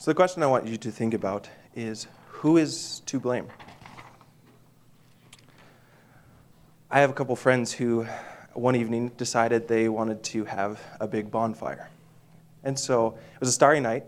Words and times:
So, 0.00 0.12
the 0.12 0.14
question 0.14 0.44
I 0.44 0.46
want 0.46 0.64
you 0.68 0.76
to 0.76 0.92
think 0.92 1.12
about 1.12 1.48
is 1.74 2.06
who 2.28 2.56
is 2.56 3.00
to 3.06 3.18
blame? 3.18 3.48
I 6.88 7.00
have 7.00 7.10
a 7.10 7.12
couple 7.12 7.34
friends 7.34 7.72
who 7.72 8.06
one 8.54 8.76
evening 8.76 9.08
decided 9.16 9.66
they 9.66 9.88
wanted 9.88 10.22
to 10.22 10.44
have 10.44 10.80
a 11.00 11.08
big 11.08 11.32
bonfire. 11.32 11.90
And 12.62 12.78
so 12.78 13.18
it 13.34 13.40
was 13.40 13.48
a 13.48 13.52
starry 13.52 13.80
night, 13.80 14.04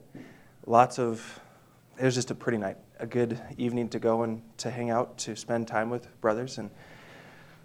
lots 0.64 1.00
of, 1.00 1.40
it 1.98 2.04
was 2.04 2.14
just 2.14 2.30
a 2.30 2.36
pretty 2.36 2.58
night, 2.58 2.76
a 3.00 3.06
good 3.06 3.40
evening 3.58 3.88
to 3.88 3.98
go 3.98 4.22
and 4.22 4.42
to 4.58 4.70
hang 4.70 4.90
out, 4.90 5.18
to 5.18 5.34
spend 5.34 5.66
time 5.66 5.90
with 5.90 6.20
brothers. 6.20 6.58
And 6.58 6.70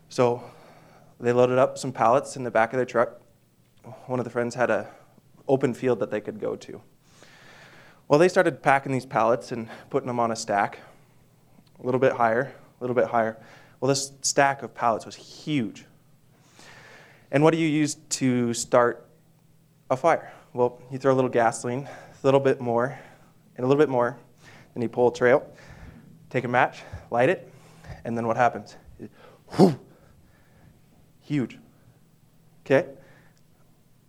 so 0.09 0.43
they 1.19 1.31
loaded 1.31 1.59
up 1.59 1.77
some 1.77 1.91
pallets 1.91 2.37
in 2.37 2.43
the 2.43 2.49
back 2.49 2.73
of 2.73 2.77
their 2.77 2.87
truck. 2.87 3.21
One 4.07 4.19
of 4.19 4.23
the 4.23 4.31
friends 4.31 4.55
had 4.55 4.71
a 4.71 4.87
open 5.47 5.75
field 5.75 5.99
that 5.99 6.09
they 6.09 6.21
could 6.21 6.39
go 6.39 6.55
to. 6.55 6.81
Well, 8.07 8.19
they 8.19 8.29
started 8.29 8.61
packing 8.61 8.91
these 8.91 9.05
pallets 9.05 9.51
and 9.51 9.67
putting 9.89 10.07
them 10.07 10.19
on 10.19 10.31
a 10.31 10.35
stack, 10.35 10.79
a 11.81 11.85
little 11.85 11.99
bit 11.99 12.13
higher, 12.13 12.53
a 12.79 12.83
little 12.83 12.95
bit 12.95 13.05
higher. 13.05 13.37
Well, 13.79 13.89
this 13.89 14.11
stack 14.21 14.61
of 14.61 14.75
pallets 14.75 15.05
was 15.05 15.15
huge. 15.15 15.85
And 17.31 17.43
what 17.43 17.51
do 17.51 17.57
you 17.57 17.67
use 17.67 17.95
to 17.95 18.53
start 18.53 19.07
a 19.89 19.97
fire? 19.97 20.31
Well, 20.53 20.79
you 20.91 20.99
throw 20.99 21.13
a 21.13 21.15
little 21.15 21.31
gasoline, 21.31 21.87
a 21.87 22.25
little 22.25 22.39
bit 22.39 22.61
more, 22.61 22.97
and 23.57 23.65
a 23.65 23.67
little 23.67 23.81
bit 23.81 23.89
more. 23.89 24.17
Then 24.73 24.83
you 24.83 24.89
pull 24.89 25.07
a 25.07 25.13
trail, 25.13 25.45
take 26.29 26.43
a 26.43 26.47
match, 26.47 26.83
light 27.09 27.29
it, 27.29 27.51
and 28.03 28.15
then 28.15 28.27
what 28.27 28.37
happens? 28.37 28.75
It, 28.99 29.09
whoo, 29.57 29.79
huge. 31.21 31.57
Okay? 32.65 32.87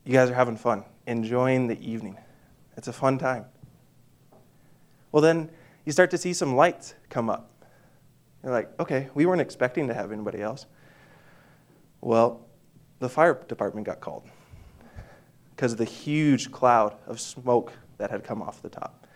You 0.05 0.13
guys 0.13 0.31
are 0.31 0.35
having 0.35 0.57
fun, 0.57 0.85
enjoying 1.07 1.67
the 1.67 1.81
evening. 1.81 2.19
It's 2.77 2.89
a 2.89 2.93
fun 2.93 3.17
time. 3.17 3.47
Well, 5.17 5.23
then 5.23 5.49
you 5.87 5.93
start 5.93 6.11
to 6.11 6.19
see 6.19 6.35
some 6.35 6.57
lights 6.57 6.95
come 7.09 7.31
up. 7.31 7.51
You're 8.43 8.53
like, 8.53 8.79
okay, 8.79 9.09
we 9.15 9.25
weren't 9.25 9.41
expecting 9.41 9.89
to 9.89 9.95
have 9.95 10.13
anybody 10.13 10.43
else. 10.43 10.67
Well, 12.03 12.43
the 12.99 13.09
fire 13.09 13.33
department 13.49 13.87
got 13.87 14.01
called 14.01 14.25
because 15.53 15.73
of 15.73 15.79
the 15.79 15.87
huge 15.87 16.53
cloud 16.53 16.97
of 17.07 17.19
smoke 17.19 17.73
that 17.97 18.11
had 18.11 18.25
come 18.25 18.43
off 18.43 18.61
the 18.61 18.69
top. 18.69 19.07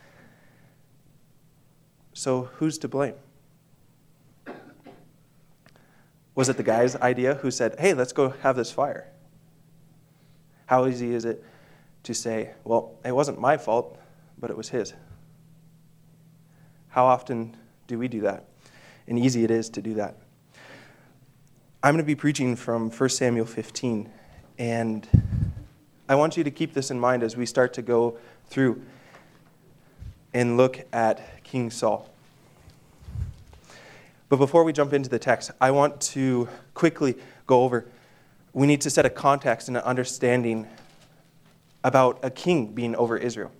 So, 2.14 2.44
who's 2.54 2.78
to 2.78 2.88
blame? 2.88 3.16
Was 6.34 6.48
it 6.48 6.56
the 6.56 6.62
guy's 6.62 6.96
idea 6.96 7.34
who 7.34 7.50
said, 7.50 7.78
hey, 7.78 7.92
let's 7.92 8.14
go 8.14 8.30
have 8.40 8.56
this 8.56 8.72
fire? 8.72 9.12
How 10.64 10.86
easy 10.86 11.12
is 11.12 11.26
it 11.26 11.44
to 12.04 12.14
say, 12.14 12.52
well, 12.64 12.98
it 13.04 13.14
wasn't 13.14 13.38
my 13.38 13.58
fault, 13.58 13.98
but 14.38 14.48
it 14.48 14.56
was 14.56 14.70
his? 14.70 14.94
How 16.90 17.06
often 17.06 17.56
do 17.86 17.98
we 17.98 18.08
do 18.08 18.22
that? 18.22 18.46
And 19.06 19.18
easy 19.18 19.44
it 19.44 19.50
is 19.50 19.70
to 19.70 19.82
do 19.82 19.94
that. 19.94 20.16
I'm 21.82 21.94
going 21.94 22.04
to 22.04 22.06
be 22.06 22.16
preaching 22.16 22.56
from 22.56 22.90
1 22.90 23.08
Samuel 23.08 23.46
15, 23.46 24.10
and 24.58 25.08
I 26.08 26.16
want 26.16 26.36
you 26.36 26.42
to 26.42 26.50
keep 26.50 26.74
this 26.74 26.90
in 26.90 26.98
mind 26.98 27.22
as 27.22 27.36
we 27.36 27.46
start 27.46 27.72
to 27.74 27.82
go 27.82 28.18
through 28.48 28.82
and 30.34 30.56
look 30.56 30.84
at 30.92 31.44
King 31.44 31.70
Saul. 31.70 32.10
But 34.28 34.36
before 34.36 34.64
we 34.64 34.72
jump 34.72 34.92
into 34.92 35.08
the 35.08 35.18
text, 35.18 35.52
I 35.60 35.70
want 35.70 36.00
to 36.00 36.48
quickly 36.74 37.16
go 37.46 37.62
over. 37.62 37.86
We 38.52 38.66
need 38.66 38.80
to 38.80 38.90
set 38.90 39.06
a 39.06 39.10
context 39.10 39.68
and 39.68 39.76
an 39.76 39.84
understanding 39.84 40.66
about 41.84 42.18
a 42.24 42.30
king 42.30 42.72
being 42.72 42.96
over 42.96 43.16
Israel. 43.16 43.52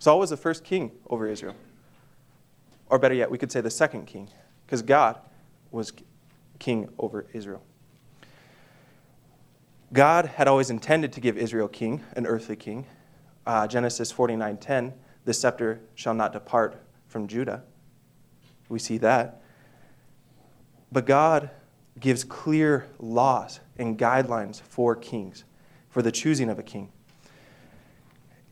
Saul 0.00 0.18
was 0.18 0.30
the 0.30 0.36
first 0.36 0.64
king 0.64 0.90
over 1.08 1.28
Israel. 1.28 1.54
Or 2.90 2.98
better 2.98 3.14
yet, 3.14 3.30
we 3.30 3.38
could 3.38 3.52
say 3.52 3.60
the 3.60 3.70
second 3.70 4.06
king, 4.06 4.30
because 4.66 4.82
God 4.82 5.18
was 5.70 5.92
king 6.58 6.88
over 6.98 7.26
Israel. 7.32 7.62
God 9.92 10.26
had 10.26 10.48
always 10.48 10.70
intended 10.70 11.12
to 11.14 11.20
give 11.20 11.38
Israel 11.38 11.68
king, 11.68 12.02
an 12.14 12.26
earthly 12.26 12.56
king. 12.56 12.86
Uh, 13.46 13.66
Genesis 13.66 14.12
49:10, 14.12 14.92
the 15.24 15.32
scepter 15.32 15.80
shall 15.94 16.14
not 16.14 16.32
depart 16.32 16.82
from 17.06 17.26
Judah. 17.26 17.62
We 18.68 18.78
see 18.78 18.98
that. 18.98 19.42
But 20.92 21.06
God 21.06 21.50
gives 21.98 22.24
clear 22.24 22.86
laws 22.98 23.60
and 23.78 23.98
guidelines 23.98 24.60
for 24.60 24.94
kings, 24.94 25.44
for 25.88 26.02
the 26.02 26.12
choosing 26.12 26.48
of 26.48 26.58
a 26.58 26.62
king. 26.62 26.90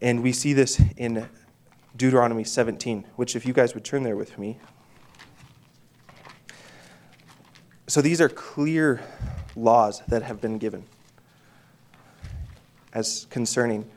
And 0.01 0.23
we 0.23 0.33
see 0.33 0.53
this 0.53 0.81
in 0.97 1.29
Deuteronomy 1.97 2.45
17, 2.45 3.07
which, 3.17 3.35
if 3.35 3.47
you 3.47 3.53
guys 3.53 3.75
would 3.75 3.85
turn 3.85 4.03
there 4.03 4.17
with 4.17 4.39
me. 4.39 4.59
So 7.87 8.03
these 8.03 8.21
are 8.21 8.29
clear 8.29 9.01
laws 9.55 10.03
that 10.09 10.23
have 10.23 10.41
been 10.41 10.59
given 10.59 10.85
as 12.93 13.27
concerning 13.31 13.89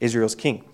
Israel's 0.00 0.34
king. 0.34 0.64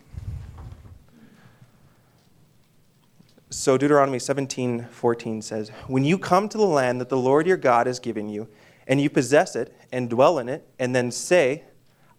So 3.50 3.76
Deuteronomy 3.76 4.18
17, 4.18 4.88
14 4.90 5.42
says, 5.42 5.70
When 5.86 6.04
you 6.04 6.18
come 6.18 6.48
to 6.48 6.58
the 6.58 6.66
land 6.66 7.00
that 7.00 7.08
the 7.08 7.16
Lord 7.16 7.46
your 7.46 7.56
God 7.56 7.86
has 7.86 7.98
given 7.98 8.28
you, 8.28 8.48
and 8.86 9.00
you 9.00 9.08
possess 9.08 9.54
it 9.54 9.76
and 9.92 10.10
dwell 10.10 10.38
in 10.38 10.48
it, 10.48 10.66
and 10.78 10.94
then 10.94 11.10
say, 11.10 11.64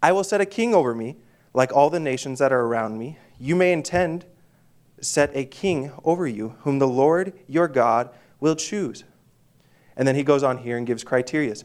I 0.02 0.12
will 0.12 0.24
set 0.24 0.42
a 0.42 0.46
king 0.46 0.74
over 0.74 0.96
me, 0.96 1.18
like 1.54 1.74
all 1.74 1.90
the 1.90 2.00
nations 2.00 2.40
that 2.40 2.52
are 2.52 2.62
around 2.62 2.98
me, 2.98 3.18
you 3.40 3.56
may 3.56 3.74
intend 3.74 4.26
set 5.04 5.36
a 5.36 5.46
king 5.46 5.92
over 6.04 6.26
you, 6.26 6.56
whom 6.62 6.80
the 6.80 6.88
Lord 6.88 7.34
your 7.48 7.68
God 7.68 8.10
will 8.40 8.56
choose. 8.56 9.04
And 9.96 10.08
then 10.08 10.16
he 10.16 10.24
goes 10.24 10.44
on 10.44 10.58
here 10.60 10.78
and 10.78 10.88
gives 10.88 11.04
criteria. 11.04 11.56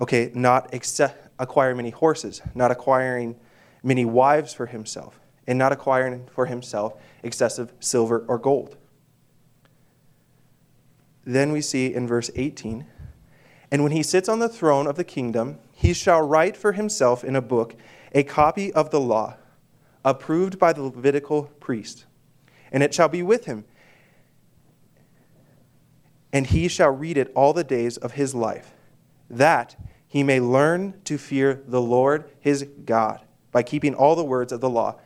Okay, 0.00 0.30
not 0.34 0.72
accept, 0.74 1.28
acquire 1.38 1.74
many 1.74 1.90
horses, 1.90 2.40
not 2.54 2.70
acquiring 2.70 3.36
many 3.82 4.04
wives 4.04 4.54
for 4.54 4.66
himself, 4.66 5.20
and 5.46 5.58
not 5.58 5.72
acquiring 5.72 6.28
for 6.32 6.46
himself 6.46 6.94
excessive 7.22 7.72
silver 7.80 8.24
or 8.28 8.38
gold. 8.38 8.76
Then 11.24 11.52
we 11.52 11.60
see 11.60 11.92
in 11.92 12.06
verse 12.06 12.30
18 12.34 12.86
And 13.70 13.82
when 13.82 13.92
he 13.92 14.02
sits 14.02 14.28
on 14.28 14.38
the 14.38 14.48
throne 14.48 14.86
of 14.86 14.96
the 14.96 15.04
kingdom, 15.04 15.58
he 15.72 15.92
shall 15.92 16.26
write 16.26 16.56
for 16.56 16.72
himself 16.72 17.24
in 17.24 17.36
a 17.36 17.42
book 17.42 17.74
a 18.12 18.22
copy 18.22 18.72
of 18.72 18.90
the 18.90 19.00
law, 19.00 19.36
approved 20.04 20.58
by 20.58 20.72
the 20.72 20.82
Levitical 20.82 21.44
priest 21.60 22.06
and 22.72 22.82
it 22.82 22.94
shall 22.94 23.08
be 23.08 23.22
with 23.22 23.44
him. 23.44 23.64
And 26.32 26.46
he 26.46 26.68
shall 26.68 26.90
read 26.90 27.16
it 27.16 27.32
all 27.34 27.52
the 27.52 27.64
days 27.64 27.96
of 27.96 28.12
his 28.12 28.34
life, 28.34 28.72
that 29.30 29.76
he 30.06 30.22
may 30.22 30.40
learn 30.40 31.00
to 31.04 31.18
fear 31.18 31.62
the 31.66 31.80
Lord 31.80 32.30
his 32.40 32.66
God 32.84 33.22
by 33.52 33.62
keeping 33.62 33.94
all 33.94 34.14
the 34.14 34.24
words 34.24 34.52
of 34.52 34.60
the 34.60 34.70
law 34.70 34.98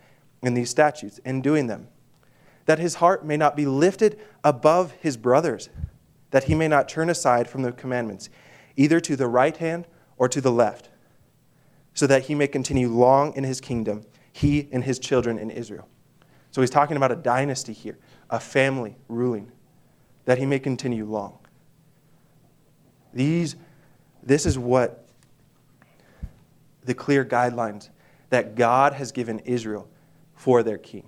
and 0.42 0.56
these 0.56 0.70
statutes 0.70 1.20
and 1.24 1.42
doing 1.42 1.66
them, 1.66 1.88
that 2.66 2.78
his 2.78 2.96
heart 2.96 3.24
may 3.24 3.36
not 3.36 3.56
be 3.56 3.66
lifted 3.66 4.18
above 4.42 4.92
his 5.00 5.16
brothers, 5.16 5.68
that 6.30 6.44
he 6.44 6.54
may 6.54 6.68
not 6.68 6.88
turn 6.88 7.10
aside 7.10 7.48
from 7.48 7.62
the 7.62 7.72
commandments, 7.72 8.30
either 8.76 9.00
to 9.00 9.16
the 9.16 9.26
right 9.26 9.56
hand 9.56 9.86
or 10.16 10.28
to 10.28 10.40
the 10.40 10.52
left, 10.52 10.90
so 11.94 12.06
that 12.06 12.24
he 12.26 12.34
may 12.34 12.46
continue 12.46 12.88
long 12.88 13.34
in 13.34 13.44
his 13.44 13.60
kingdom, 13.60 14.04
he 14.32 14.68
and 14.72 14.84
his 14.84 14.98
children 14.98 15.38
in 15.38 15.50
Israel. 15.50 15.88
So 16.50 16.60
he's 16.60 16.70
talking 16.70 16.96
about 16.96 17.12
a 17.12 17.16
dynasty 17.16 17.72
here, 17.72 17.98
a 18.28 18.40
family 18.40 18.96
ruling, 19.08 19.52
that 20.24 20.38
he 20.38 20.46
may 20.46 20.58
continue 20.58 21.04
long. 21.04 21.38
These, 23.12 23.56
this 24.22 24.46
is 24.46 24.58
what 24.58 25.06
the 26.84 26.94
clear 26.94 27.24
guidelines 27.24 27.90
that 28.30 28.54
God 28.54 28.94
has 28.94 29.12
given 29.12 29.40
Israel 29.40 29.88
for 30.34 30.62
their 30.62 30.78
king. 30.78 31.06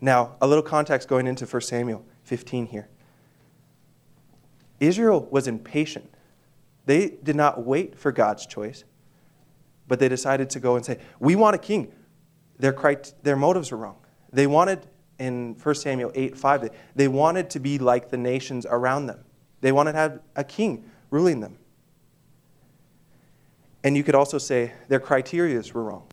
Now, 0.00 0.36
a 0.40 0.46
little 0.46 0.62
context 0.62 1.08
going 1.08 1.26
into 1.26 1.46
1 1.46 1.62
Samuel 1.62 2.04
15 2.24 2.66
here. 2.66 2.88
Israel 4.78 5.26
was 5.30 5.48
impatient. 5.48 6.12
They 6.84 7.16
did 7.22 7.36
not 7.36 7.64
wait 7.64 7.98
for 7.98 8.12
God's 8.12 8.44
choice, 8.44 8.84
but 9.88 9.98
they 9.98 10.08
decided 10.08 10.50
to 10.50 10.60
go 10.60 10.76
and 10.76 10.84
say, 10.84 10.98
We 11.18 11.36
want 11.36 11.54
a 11.54 11.58
king 11.58 11.90
their, 12.58 13.02
their 13.22 13.36
motives 13.36 13.70
were 13.70 13.78
wrong. 13.78 13.96
They 14.32 14.46
wanted, 14.46 14.86
in 15.18 15.56
1 15.62 15.74
Samuel 15.74 16.12
8 16.14 16.36
5, 16.36 16.70
they 16.94 17.08
wanted 17.08 17.50
to 17.50 17.60
be 17.60 17.78
like 17.78 18.10
the 18.10 18.16
nations 18.16 18.66
around 18.68 19.06
them. 19.06 19.24
They 19.60 19.72
wanted 19.72 19.92
to 19.92 19.98
have 19.98 20.20
a 20.36 20.44
king 20.44 20.90
ruling 21.10 21.40
them. 21.40 21.58
And 23.82 23.96
you 23.96 24.02
could 24.02 24.14
also 24.14 24.38
say 24.38 24.72
their 24.88 25.00
criteria 25.00 25.62
were 25.72 25.84
wrong. 25.84 26.06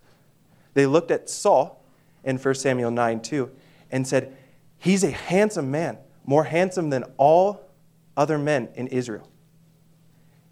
They 0.74 0.86
looked 0.86 1.10
at 1.10 1.30
Saul 1.30 1.84
in 2.24 2.38
1 2.38 2.56
Samuel 2.56 2.92
9 2.92 3.22
2 3.22 3.52
and 3.92 4.08
said, 4.08 4.36
He's 4.78 5.04
a 5.04 5.12
handsome 5.12 5.72
man, 5.72 5.98
more 6.26 6.44
handsome 6.44 6.90
than 6.90 7.04
all 7.18 7.62
other 8.18 8.38
men 8.38 8.70
in 8.76 8.88
Israel. 8.88 9.28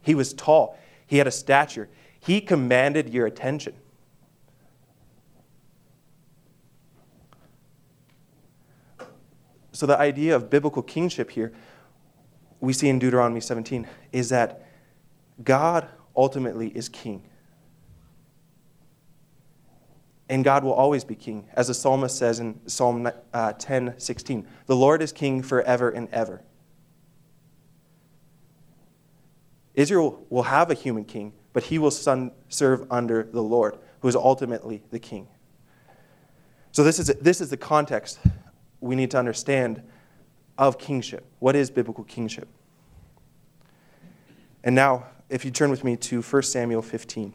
He 0.02 0.16
was 0.16 0.34
tall, 0.34 0.78
he 1.06 1.18
had 1.18 1.28
a 1.28 1.32
stature, 1.32 1.90
he 2.20 2.42
commanded 2.42 3.10
your 3.14 3.26
attention. 3.26 3.76
So 9.80 9.86
the 9.86 9.98
idea 9.98 10.36
of 10.36 10.50
biblical 10.50 10.82
kingship 10.82 11.32
here, 11.32 11.54
we 12.60 12.74
see 12.74 12.90
in 12.90 13.00
Deuteronomy 13.00 13.40
17, 13.40 13.88
is 14.12 14.28
that 14.28 14.66
God 15.42 15.88
ultimately 16.18 16.68
is 16.68 16.90
king. 16.90 17.24
And 20.28 20.44
God 20.44 20.66
will 20.66 20.74
always 20.74 21.06
be 21.06 21.16
king. 21.16 21.48
As 21.54 21.68
the 21.68 21.74
psalmist 21.74 22.18
says 22.18 22.42
in 22.42 22.60
Psalm 22.68 23.10
uh, 23.34 23.54
10 23.54 23.98
16, 23.98 24.46
the 24.66 24.76
Lord 24.76 25.02
is 25.02 25.14
king 25.14 25.42
forever 25.42 25.90
and 25.90 26.10
ever. 26.12 26.42
Israel 29.76 30.26
will 30.30 30.44
have 30.44 30.70
a 30.70 30.74
human 30.74 31.06
king, 31.06 31.32
but 31.54 31.64
he 31.64 31.80
will 31.80 31.90
son, 31.90 32.34
serve 32.50 32.86
under 32.92 33.24
the 33.24 33.42
Lord, 33.42 33.78
who 34.02 34.10
is 34.10 34.16
ultimately 34.18 34.84
the 34.92 35.00
king. 35.00 35.30
So, 36.74 36.84
this 36.84 37.00
is, 37.00 37.08
this 37.22 37.40
is 37.40 37.50
the 37.50 37.56
context 37.56 38.20
we 38.82 38.96
need 38.96 39.12
to 39.12 39.18
understand 39.18 39.84
of 40.58 40.78
kingship. 40.78 41.26
What 41.40 41.56
is 41.56 41.70
biblical 41.70 42.04
kingship? 42.04 42.48
And 44.64 44.76
now, 44.76 45.06
if 45.30 45.46
you 45.46 45.52
turn 45.52 45.70
with 45.70 45.84
me 45.84 45.96
to 45.98 46.22
1 46.22 46.42
Samuel 46.44 46.82
15. 46.82 47.34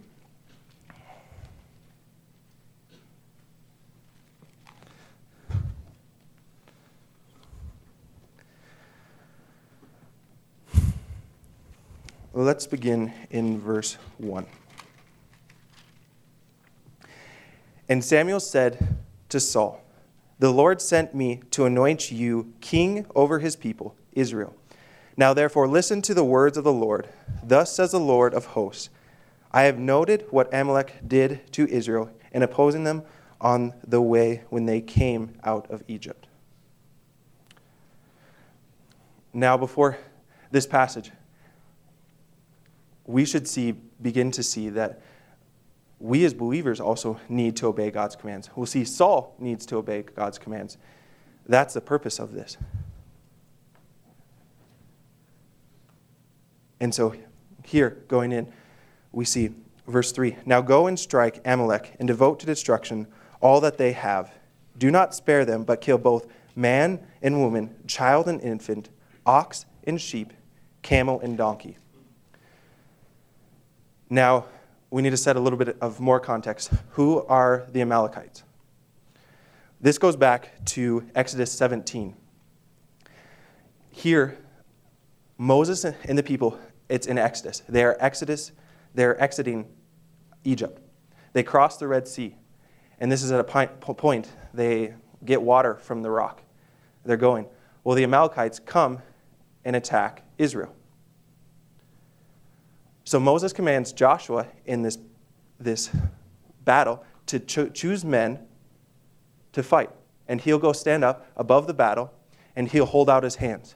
Let's 12.37 12.67
begin 12.67 13.13
in 13.31 13.61
verse 13.61 13.97
1. 14.19 14.45
And 17.89 18.03
Samuel 18.03 18.41
said 18.41 18.97
to 19.29 19.39
Saul, 19.39 19.84
The 20.39 20.53
Lord 20.53 20.81
sent 20.81 21.15
me 21.15 21.43
to 21.53 21.65
anoint 21.65 22.11
you 22.11 22.53
king 22.61 23.07
over 23.15 23.39
his 23.39 23.57
people, 23.57 23.95
Israel. 24.13 24.55
Now 25.17 25.33
therefore 25.33 25.69
listen 25.69 26.03
to 26.03 26.15
the 26.15 26.25
words 26.25 26.57
of 26.57 26.65
the 26.65 26.73
Lord. 26.73 27.09
Thus 27.43 27.75
says 27.75 27.93
the 27.93 28.01
Lord 28.01 28.35
of 28.35 28.47
hosts 28.47 28.91
I 29.53 29.63
have 29.63 29.79
noted 29.79 30.27
what 30.31 30.53
Amalek 30.53 30.97
did 31.07 31.53
to 31.53 31.69
Israel 31.69 32.11
in 32.33 32.43
opposing 32.43 32.83
them 32.83 33.05
on 33.41 33.73
the 33.87 34.03
way 34.03 34.43
when 34.51 34.67
they 34.67 34.81
came 34.81 35.39
out 35.45 35.71
of 35.71 35.85
Egypt. 35.87 36.27
Now, 39.33 39.57
before 39.57 39.99
this 40.51 40.67
passage, 40.67 41.13
we 43.05 43.25
should 43.25 43.47
see, 43.47 43.73
begin 44.01 44.31
to 44.33 44.43
see 44.43 44.71
that 44.71 45.01
we 46.01 46.25
as 46.25 46.35
believers 46.35 46.81
also 46.81 47.19
need 47.29 47.57
to 47.57 47.67
obey 47.67 47.91
God's 47.91 48.17
commands. 48.17 48.51
We'll 48.55 48.67
see 48.67 48.85
Saul 48.85 49.35
needs 49.39 49.65
to 49.67 49.77
obey 49.77 50.03
God's 50.03 50.39
commands. 50.39 50.77
That's 51.47 51.75
the 51.75 51.81
purpose 51.81 52.19
of 52.19 52.33
this. 52.33 52.57
And 56.81 56.95
so 56.95 57.15
here, 57.65 58.03
going 58.09 58.33
in, 58.33 58.53
we 59.13 59.25
see 59.25 59.51
verse 59.87 60.13
3 60.13 60.37
Now 60.45 60.61
go 60.61 60.87
and 60.87 60.99
strike 60.99 61.41
Amalek 61.45 61.95
and 61.99 62.09
devote 62.09 62.41
to 62.41 62.47
destruction 62.47 63.07
all 63.41 63.61
that 63.61 63.79
they 63.79 63.93
have. 63.93 64.33
Do 64.77 64.91
not 64.91 65.15
spare 65.15 65.45
them, 65.45 65.65
but 65.65 65.81
kill 65.81 65.99
both 65.99 66.27
man 66.57 67.01
and 67.23 67.41
woman, 67.41 67.75
child 67.87 68.29
and 68.29 68.41
infant, 68.41 68.91
ox 69.25 69.67
and 69.85 70.01
sheep, 70.01 70.33
camel 70.83 71.21
and 71.21 71.37
donkey. 71.37 71.77
Now, 74.11 74.47
we 74.95 75.03
need 75.03 75.11
to 75.11 75.17
set 75.17 75.35
a 75.35 75.41
little 75.41 75.59
bit 75.59 75.77
of 75.81 75.99
more 75.99 76.21
context. 76.21 76.71
Who 76.91 77.25
are 77.25 77.67
the 77.73 77.81
Amalekites? 77.81 78.45
This 79.81 79.99
goes 79.99 80.15
back 80.15 80.65
to 80.67 81.05
Exodus 81.17 81.51
17. 81.51 82.15
Here, 83.91 84.39
Moses 85.37 85.85
and 85.85 86.17
the 86.17 86.23
people, 86.23 86.57
it's 86.89 87.09
in 87.09 87.19
Exodus. 87.19 87.65
They 87.69 87.83
are 87.83 87.97
Exodus, 87.99 88.53
they're 88.95 89.21
exiting 89.21 89.67
Egypt. 90.45 90.81
They 91.33 91.43
cross 91.43 91.77
the 91.77 91.89
Red 91.89 92.07
Sea. 92.07 92.37
And 93.01 93.11
this 93.11 93.25
is 93.25 93.33
at 93.33 93.41
a 93.41 93.45
point 93.45 94.29
they 94.55 94.95
get 95.25 95.43
water 95.43 95.75
from 95.75 96.03
the 96.03 96.11
rock. 96.11 96.41
They're 97.05 97.17
going. 97.17 97.47
Well, 97.83 97.97
the 97.97 98.05
Amalekites 98.05 98.61
come 98.61 99.01
and 99.65 99.75
attack 99.75 100.23
Israel. 100.39 100.74
So 103.05 103.21
Moses 103.21 103.53
commands 103.53 103.93
Joshua 103.93 104.47
in 104.65 104.83
this, 104.83 104.99
this 105.61 105.91
battle 106.65 107.05
to 107.27 107.39
cho- 107.39 107.69
choose 107.69 108.05
men 108.05 108.41
to 109.53 109.63
fight. 109.63 109.91
And 110.27 110.41
he'll 110.41 110.59
go 110.59 110.73
stand 110.73 111.05
up 111.05 111.27
above 111.37 111.67
the 111.67 111.75
battle 111.75 112.13
and 112.57 112.71
he'll 112.71 112.87
hold 112.87 113.11
out 113.11 113.23
his 113.23 113.37
hands 113.37 113.75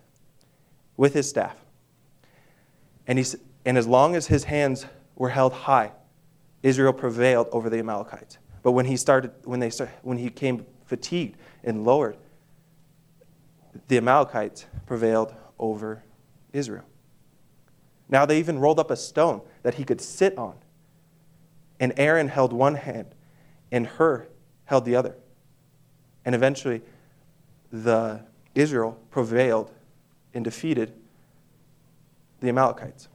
with 0.97 1.15
his 1.15 1.29
staff. 1.29 1.57
And, 3.07 3.19
he's, 3.19 3.37
and 3.65 3.77
as 3.77 3.87
long 3.87 4.17
as 4.17 4.27
his 4.27 4.45
hands 4.45 4.87
were 5.15 5.29
held 5.29 5.53
high, 5.53 5.93
Israel 6.63 6.93
prevailed 6.93 7.49
over 7.53 7.71
the 7.71 7.79
Amalekites. 7.79 8.39
But 8.63 8.73
when 8.73 8.87
he, 8.87 8.97
started, 8.97 9.31
when, 9.45 9.61
they 9.61 9.71
start, 9.71 9.91
when 10.03 10.19
he 10.19 10.31
came 10.31 10.67
fatigued 10.87 11.37
and 11.63 11.85
lowered, 11.85 12.17
the 13.89 13.99
Amalekites 13.99 14.67
prevailed 14.87 15.35
over 15.59 16.03
Israel. 16.53 16.85
Now 18.09 18.25
they 18.25 18.39
even 18.39 18.59
rolled 18.59 18.79
up 18.79 18.91
a 18.91 18.97
stone 18.97 19.43
that 19.63 19.75
he 19.75 19.85
could 19.85 20.01
sit 20.01 20.37
on. 20.39 20.55
And 21.81 21.93
Aaron 21.97 22.29
held 22.29 22.53
one 22.53 22.75
hand, 22.75 23.15
and 23.71 23.87
Hur 23.87 24.27
held 24.65 24.85
the 24.85 24.97
other. 24.97 25.15
And 26.25 26.35
eventually, 26.35 26.83
the 27.73 28.21
Israel 28.55 28.99
prevailed 29.11 29.71
and 30.35 30.45
defeated 30.45 30.93
the 32.41 32.49
Amalekites. 32.49 33.09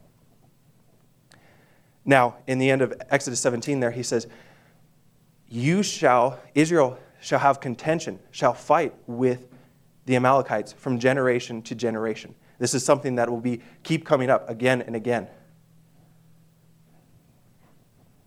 Now, 2.05 2.35
in 2.47 2.59
the 2.59 2.69
end 2.69 2.81
of 2.81 2.93
Exodus 3.09 3.39
17, 3.39 3.79
there 3.79 3.91
he 3.91 4.03
says, 4.03 4.27
You 5.47 5.83
shall, 5.83 6.39
Israel 6.53 6.97
shall 7.21 7.39
have 7.39 7.59
contention, 7.59 8.19
shall 8.31 8.53
fight 8.53 8.93
with 9.07 9.47
the 10.05 10.15
Amalekites 10.15 10.73
from 10.73 10.99
generation 10.99 11.61
to 11.63 11.75
generation. 11.75 12.35
This 12.59 12.73
is 12.73 12.85
something 12.85 13.15
that 13.15 13.29
will 13.29 13.41
be 13.41 13.61
keep 13.83 14.05
coming 14.05 14.29
up 14.29 14.49
again 14.49 14.81
and 14.81 14.95
again. 14.95 15.27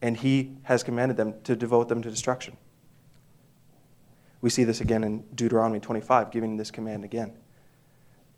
And 0.03 0.17
he 0.17 0.57
has 0.65 0.83
commanded 0.83 1.17
them 1.17 1.35
to 1.45 1.57
devote 1.57 1.89
them 1.89 2.03
to 2.03 2.11
destruction. 2.11 2.57
We 4.41 4.51
see 4.51 4.65
this 4.65 4.81
again 4.81 5.03
in 5.05 5.25
Deuteronomy 5.35 5.81
25, 5.81 6.31
giving 6.31 6.57
this 6.57 6.71
command 6.71 7.05
again 7.05 7.33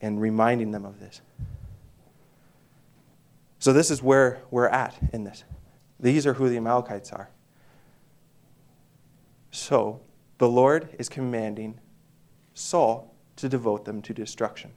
and 0.00 0.20
reminding 0.20 0.70
them 0.70 0.84
of 0.84 1.00
this. 1.00 1.20
So, 3.58 3.72
this 3.72 3.90
is 3.90 4.02
where 4.02 4.40
we're 4.50 4.68
at 4.68 4.96
in 5.12 5.24
this. 5.24 5.42
These 5.98 6.26
are 6.26 6.34
who 6.34 6.48
the 6.48 6.56
Amalekites 6.56 7.12
are. 7.12 7.28
So, 9.50 10.00
the 10.38 10.48
Lord 10.48 10.94
is 10.98 11.08
commanding 11.08 11.80
Saul 12.54 13.16
to 13.36 13.48
devote 13.48 13.84
them 13.84 14.00
to 14.02 14.14
destruction 14.14 14.72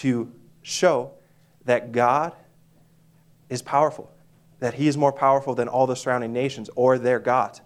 to 0.00 0.32
show 0.62 1.12
that 1.64 1.92
God 1.92 2.32
is 3.48 3.62
powerful, 3.62 4.10
that 4.60 4.74
He 4.74 4.88
is 4.88 4.96
more 4.96 5.12
powerful 5.12 5.54
than 5.54 5.68
all 5.68 5.86
the 5.86 5.96
surrounding 5.96 6.32
nations 6.32 6.70
or 6.76 6.98
their 6.98 7.18
God. 7.18 7.60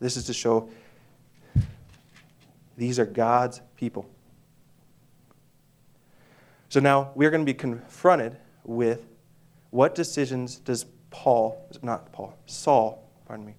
This 0.00 0.16
is 0.16 0.24
to 0.26 0.32
show 0.32 0.68
these 2.76 2.98
are 2.98 3.06
God's 3.06 3.62
people. 3.76 4.06
So 6.68 6.80
now 6.80 7.12
we're 7.14 7.30
going 7.30 7.44
to 7.44 7.50
be 7.50 7.54
confronted 7.54 8.36
with 8.64 9.06
what 9.70 9.94
decisions 9.94 10.56
does 10.56 10.84
Paul, 11.10 11.68
not 11.82 12.12
Paul, 12.12 12.36
Saul, 12.46 13.08
pardon 13.26 13.46
me, 13.46 13.54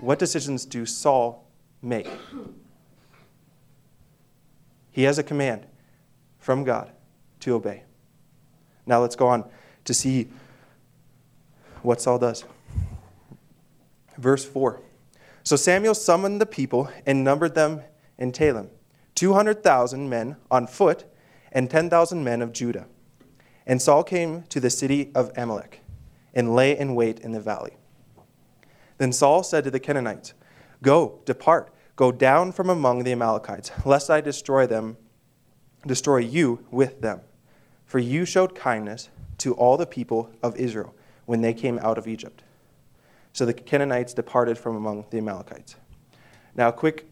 what 0.00 0.18
decisions 0.18 0.64
do 0.64 0.84
Saul 0.84 1.46
make? 1.82 2.08
He 4.92 5.04
has 5.04 5.18
a 5.18 5.22
command 5.22 5.66
from 6.38 6.64
God 6.64 6.92
to 7.40 7.54
obey. 7.54 7.82
Now 8.86 9.00
let's 9.00 9.16
go 9.16 9.26
on 9.26 9.44
to 9.84 9.94
see 9.94 10.28
what 11.82 12.00
Saul 12.00 12.18
does. 12.18 12.44
Verse 14.18 14.44
4. 14.44 14.80
So 15.42 15.56
Samuel 15.56 15.94
summoned 15.94 16.40
the 16.40 16.46
people 16.46 16.90
and 17.06 17.24
numbered 17.24 17.54
them 17.54 17.82
in 18.18 18.30
Telem 18.30 18.68
200,000 19.14 20.08
men 20.08 20.36
on 20.50 20.66
foot 20.66 21.04
and 21.50 21.68
10,000 21.68 22.22
men 22.22 22.42
of 22.42 22.52
Judah. 22.52 22.86
And 23.66 23.80
Saul 23.80 24.04
came 24.04 24.42
to 24.44 24.60
the 24.60 24.70
city 24.70 25.10
of 25.14 25.30
Amalek 25.36 25.80
and 26.34 26.54
lay 26.54 26.76
in 26.76 26.94
wait 26.94 27.20
in 27.20 27.32
the 27.32 27.40
valley. 27.40 27.76
Then 28.98 29.12
Saul 29.12 29.42
said 29.42 29.64
to 29.64 29.70
the 29.70 29.80
Kenites, 29.80 30.32
Go, 30.82 31.20
depart 31.24 31.72
Go 31.96 32.10
down 32.10 32.52
from 32.52 32.70
among 32.70 33.04
the 33.04 33.12
Amalekites, 33.12 33.70
lest 33.84 34.10
I 34.10 34.20
destroy 34.20 34.66
them, 34.66 34.96
destroy 35.86 36.18
you 36.18 36.64
with 36.70 37.00
them. 37.00 37.20
For 37.84 37.98
you 37.98 38.24
showed 38.24 38.54
kindness 38.54 39.10
to 39.38 39.54
all 39.54 39.76
the 39.76 39.86
people 39.86 40.30
of 40.42 40.56
Israel 40.56 40.94
when 41.26 41.40
they 41.42 41.52
came 41.52 41.78
out 41.80 41.98
of 41.98 42.08
Egypt. 42.08 42.42
So 43.32 43.44
the 43.44 43.54
Kenites 43.54 44.14
departed 44.14 44.58
from 44.58 44.76
among 44.76 45.06
the 45.10 45.18
Amalekites. 45.18 45.76
Now, 46.54 46.70
quick 46.70 47.06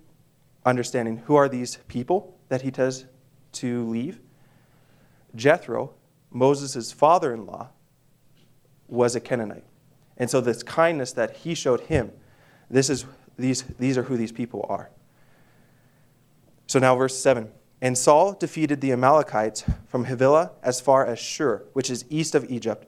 understanding 0.64 1.18
who 1.26 1.34
are 1.37 1.49
these 1.49 1.78
people 1.88 2.38
that 2.49 2.62
he 2.62 2.70
tells 2.70 3.04
to 3.52 3.87
leave? 3.88 4.20
Jethro, 5.34 5.94
Moses' 6.30 6.92
father 6.92 7.32
in 7.32 7.46
law, 7.46 7.68
was 8.88 9.14
a 9.14 9.20
Kenite. 9.20 9.64
And 10.16 10.28
so, 10.28 10.40
this 10.40 10.62
kindness 10.62 11.12
that 11.12 11.38
he 11.38 11.54
showed 11.54 11.80
him, 11.82 12.12
this 12.68 12.90
is, 12.90 13.06
these, 13.40 13.62
these 13.78 13.99
are 13.99 14.04
who 14.04 14.16
these 14.16 14.32
people 14.32 14.64
are. 14.68 14.90
So, 16.66 16.78
now, 16.78 16.94
verse 16.94 17.18
7. 17.18 17.50
And 17.82 17.97
Saul 17.97 18.35
defeated 18.35 18.80
the 18.80 18.92
Amalekites 18.92 19.64
from 19.87 20.04
Havilah 20.04 20.52
as 20.62 20.80
far 20.80 21.06
as 21.06 21.18
Shur, 21.18 21.64
which 21.73 21.90
is 21.90 22.04
east 22.11 22.35
of 22.35 22.50
Egypt. 22.50 22.87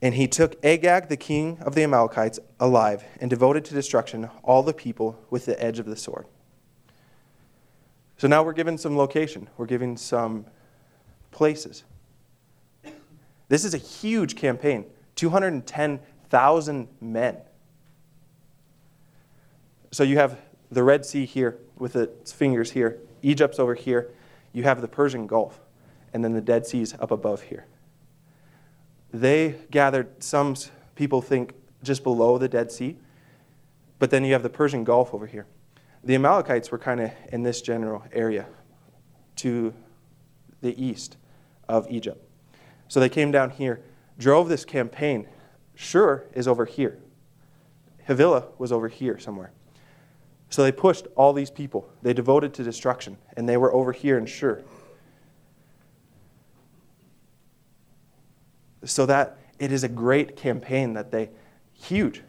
And 0.00 0.14
he 0.14 0.28
took 0.28 0.62
Agag, 0.64 1.08
the 1.08 1.16
king 1.16 1.58
of 1.60 1.74
the 1.74 1.82
Amalekites, 1.82 2.38
alive, 2.60 3.04
and 3.20 3.28
devoted 3.28 3.64
to 3.66 3.74
destruction 3.74 4.30
all 4.42 4.62
the 4.62 4.72
people 4.72 5.18
with 5.30 5.46
the 5.46 5.60
edge 5.62 5.78
of 5.78 5.86
the 5.86 5.96
sword. 5.96 6.26
So 8.18 8.28
now 8.28 8.42
we're 8.42 8.52
given 8.52 8.78
some 8.78 8.96
location, 8.96 9.48
we're 9.56 9.66
given 9.66 9.96
some 9.96 10.46
places. 11.30 11.84
This 13.48 13.64
is 13.64 13.74
a 13.74 13.78
huge 13.78 14.36
campaign 14.36 14.86
210,000 15.16 16.88
men. 17.00 17.36
So 19.96 20.02
you 20.02 20.18
have 20.18 20.38
the 20.70 20.82
Red 20.82 21.06
Sea 21.06 21.24
here 21.24 21.56
with 21.78 21.96
its 21.96 22.30
fingers 22.30 22.72
here, 22.72 22.98
Egypt's 23.22 23.58
over 23.58 23.74
here, 23.74 24.10
you 24.52 24.62
have 24.62 24.82
the 24.82 24.88
Persian 24.88 25.26
Gulf, 25.26 25.58
and 26.12 26.22
then 26.22 26.34
the 26.34 26.42
Dead 26.42 26.66
Sea's 26.66 26.92
up 27.00 27.10
above 27.10 27.40
here. 27.40 27.64
They 29.10 29.54
gathered, 29.70 30.22
some 30.22 30.54
people 30.96 31.22
think, 31.22 31.54
just 31.82 32.02
below 32.02 32.36
the 32.36 32.46
Dead 32.46 32.70
Sea, 32.70 32.98
but 33.98 34.10
then 34.10 34.22
you 34.22 34.34
have 34.34 34.42
the 34.42 34.50
Persian 34.50 34.84
Gulf 34.84 35.14
over 35.14 35.26
here. 35.26 35.46
The 36.04 36.14
Amalekites 36.14 36.70
were 36.70 36.78
kind 36.78 37.00
of 37.00 37.10
in 37.32 37.42
this 37.42 37.62
general 37.62 38.04
area 38.12 38.44
to 39.36 39.72
the 40.60 40.78
east 40.78 41.16
of 41.70 41.90
Egypt. 41.90 42.22
So 42.88 43.00
they 43.00 43.08
came 43.08 43.30
down 43.30 43.48
here, 43.48 43.82
drove 44.18 44.50
this 44.50 44.66
campaign. 44.66 45.26
Shur 45.74 46.26
is 46.34 46.46
over 46.46 46.66
here. 46.66 46.98
Havilah 48.06 48.48
was 48.58 48.72
over 48.72 48.88
here 48.88 49.18
somewhere. 49.18 49.52
So 50.56 50.62
they 50.62 50.72
pushed 50.72 51.06
all 51.16 51.34
these 51.34 51.50
people. 51.50 51.86
They 52.00 52.14
devoted 52.14 52.54
to 52.54 52.64
destruction, 52.64 53.18
and 53.36 53.46
they 53.46 53.58
were 53.58 53.74
over 53.74 53.92
here 53.92 54.16
in 54.16 54.24
Shur. 54.24 54.64
So 58.82 59.04
that 59.04 59.36
it 59.58 59.70
is 59.70 59.84
a 59.84 59.88
great 59.90 60.34
campaign 60.34 60.94
that 60.94 61.10
they, 61.10 61.28
huge, 61.74 62.22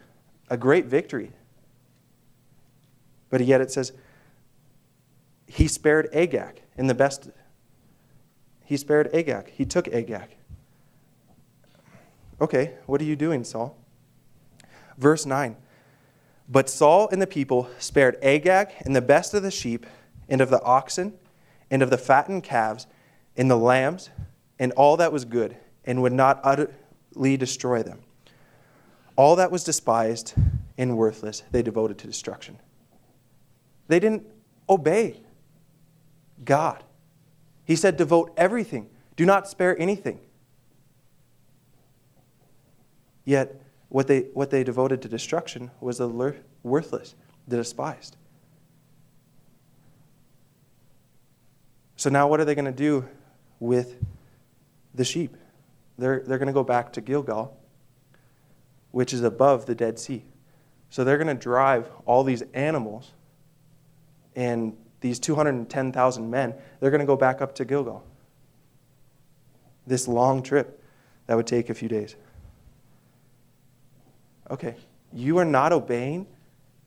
a 0.49 0.57
great 0.57 0.87
victory. 0.87 1.31
But 3.29 3.45
yet 3.45 3.61
it 3.61 3.71
says, 3.71 3.93
he 5.45 5.69
spared 5.69 6.09
Agag 6.11 6.61
in 6.75 6.87
the 6.87 6.93
best. 6.93 7.29
He 8.65 8.75
spared 8.75 9.09
Agag. 9.15 9.51
He 9.51 9.63
took 9.63 9.87
Agag. 9.87 10.35
Okay, 12.41 12.73
what 12.87 12.99
are 12.99 13.05
you 13.05 13.15
doing, 13.15 13.45
Saul? 13.45 13.77
Verse 14.97 15.25
9. 15.25 15.55
But 16.49 16.69
Saul 16.69 17.09
and 17.09 17.21
the 17.21 17.27
people 17.27 17.69
spared 17.77 18.17
Agag 18.23 18.69
and 18.85 18.95
the 18.95 19.01
best 19.01 19.33
of 19.33 19.43
the 19.43 19.51
sheep, 19.51 19.85
and 20.29 20.41
of 20.41 20.49
the 20.49 20.61
oxen, 20.61 21.13
and 21.69 21.81
of 21.81 21.89
the 21.89 21.97
fattened 21.97 22.43
calves, 22.43 22.87
and 23.35 23.49
the 23.49 23.57
lambs, 23.57 24.09
and 24.59 24.71
all 24.73 24.97
that 24.97 25.11
was 25.11 25.25
good, 25.25 25.55
and 25.85 26.01
would 26.01 26.13
not 26.13 26.39
utterly 26.43 27.37
destroy 27.37 27.83
them. 27.83 27.99
All 29.15 29.35
that 29.37 29.51
was 29.51 29.63
despised 29.63 30.33
and 30.77 30.97
worthless, 30.97 31.43
they 31.51 31.61
devoted 31.61 31.97
to 31.99 32.07
destruction. 32.07 32.59
They 33.87 33.99
didn't 33.99 34.27
obey 34.69 35.21
God. 36.43 36.83
He 37.65 37.75
said, 37.75 37.97
Devote 37.97 38.33
everything, 38.37 38.89
do 39.15 39.25
not 39.25 39.47
spare 39.49 39.79
anything. 39.79 40.19
Yet, 43.25 43.61
what 43.89 44.07
they, 44.07 44.21
what 44.33 44.49
they 44.49 44.63
devoted 44.63 45.01
to 45.03 45.07
destruction 45.07 45.71
was 45.79 45.97
the 45.97 46.35
worthless, 46.63 47.15
the 47.47 47.57
despised. 47.57 48.17
So 51.95 52.09
now, 52.09 52.27
what 52.27 52.39
are 52.39 52.45
they 52.45 52.53
going 52.53 52.65
to 52.65 52.71
do 52.71 53.07
with 53.59 53.95
the 54.93 55.03
sheep? 55.03 55.35
They're, 55.97 56.21
they're 56.25 56.37
going 56.37 56.47
to 56.47 56.53
go 56.53 56.63
back 56.63 56.93
to 56.93 57.01
Gilgal, 57.01 57.57
which 58.91 59.13
is 59.13 59.23
above 59.23 59.65
the 59.65 59.73
Dead 59.73 59.97
Sea. 59.97 60.23
So 60.89 61.03
they're 61.03 61.17
going 61.17 61.27
to 61.27 61.33
drive 61.33 61.89
all 62.05 62.23
these 62.23 62.43
animals 62.53 63.13
and 64.35 64.77
these 65.01 65.19
210,000 65.19 66.29
men, 66.29 66.53
they're 66.79 66.91
going 66.91 66.99
to 66.99 67.05
go 67.05 67.15
back 67.15 67.41
up 67.41 67.55
to 67.55 67.65
Gilgal. 67.65 68.03
This 69.85 70.07
long 70.07 70.43
trip 70.43 70.83
that 71.27 71.35
would 71.35 71.47
take 71.47 71.69
a 71.69 71.73
few 71.73 71.89
days. 71.89 72.15
Okay, 74.49 74.75
you 75.11 75.37
are 75.37 75.45
not 75.45 75.73
obeying 75.73 76.27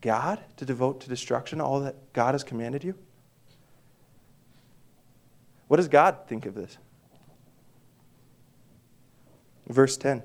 God 0.01 0.41
to 0.57 0.65
devote 0.65 1.01
to 1.03 1.09
destruction 1.09 1.61
all 1.61 1.81
that 1.81 2.13
God 2.13 2.35
has 2.35 2.43
commanded 2.43 2.83
you? 2.85 2.95
What 5.69 5.77
does 5.77 5.89
God 5.89 6.27
think 6.27 6.47
of 6.47 6.55
this? 6.55 6.79
Verse 9.69 9.97
10 9.97 10.23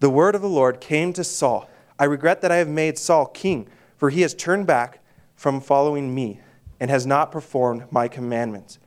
The 0.00 0.10
word 0.10 0.34
of 0.34 0.42
the 0.42 0.48
Lord 0.48 0.80
came 0.80 1.12
to 1.12 1.24
Saul 1.24 1.68
I 2.02 2.04
regret 2.04 2.40
that 2.40 2.50
I 2.50 2.56
have 2.56 2.68
made 2.68 2.98
Saul 2.98 3.26
king, 3.26 3.68
for 3.96 4.10
he 4.10 4.22
has 4.22 4.34
turned 4.34 4.66
back 4.66 4.98
from 5.36 5.60
following 5.60 6.12
me 6.12 6.40
and 6.80 6.90
has 6.90 7.06
not 7.06 7.30
performed 7.30 7.84
my 7.92 8.08
commandments. 8.08 8.80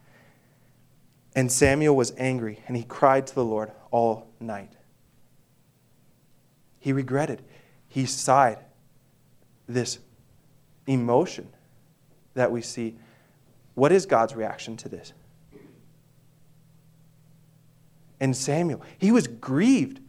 And 1.34 1.50
Samuel 1.50 1.96
was 1.96 2.14
angry, 2.18 2.60
and 2.68 2.76
he 2.76 2.84
cried 2.84 3.26
to 3.28 3.36
the 3.36 3.46
Lord 3.46 3.72
all 3.90 4.28
night. 4.42 4.75
He 6.86 6.94
regretted. 6.94 7.42
He 7.88 8.06
sighed. 8.06 8.60
This 9.68 9.98
emotion 10.86 11.48
that 12.36 12.52
we 12.52 12.62
see. 12.62 12.94
What 13.74 13.92
is 13.92 14.06
God's 14.06 14.36
reaction 14.36 14.78
to 14.78 14.90
this? 14.90 15.12
And 18.20 18.38
Samuel, 18.38 18.84
he 19.00 19.12
was 19.12 19.26
grieved 19.26 20.00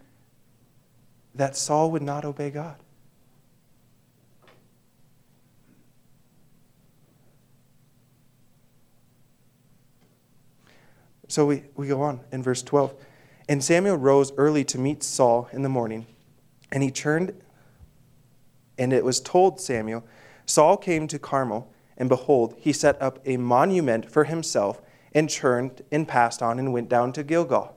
that 1.34 1.56
Saul 1.56 1.90
would 1.92 2.02
not 2.02 2.26
obey 2.26 2.50
God. 2.50 2.76
So 11.28 11.46
we, 11.46 11.62
we 11.74 11.88
go 11.88 12.02
on 12.02 12.20
in 12.30 12.42
verse 12.42 12.62
12. 12.62 12.92
And 13.48 13.64
Samuel 13.64 13.96
rose 13.96 14.30
early 14.36 14.62
to 14.64 14.78
meet 14.78 15.02
Saul 15.02 15.48
in 15.54 15.62
the 15.62 15.70
morning 15.70 16.04
and 16.76 16.82
he 16.82 16.90
turned, 16.90 17.32
and 18.76 18.92
it 18.92 19.02
was 19.02 19.18
told 19.18 19.58
Samuel, 19.58 20.04
Saul 20.44 20.76
came 20.76 21.08
to 21.08 21.18
Carmel, 21.18 21.72
and 21.96 22.06
behold, 22.06 22.54
he 22.58 22.70
set 22.70 23.00
up 23.00 23.18
a 23.24 23.38
monument 23.38 24.10
for 24.10 24.24
himself, 24.24 24.82
and 25.14 25.30
turned 25.30 25.80
and 25.90 26.06
passed 26.06 26.42
on 26.42 26.58
and 26.58 26.74
went 26.74 26.90
down 26.90 27.14
to 27.14 27.22
Gilgal. 27.22 27.74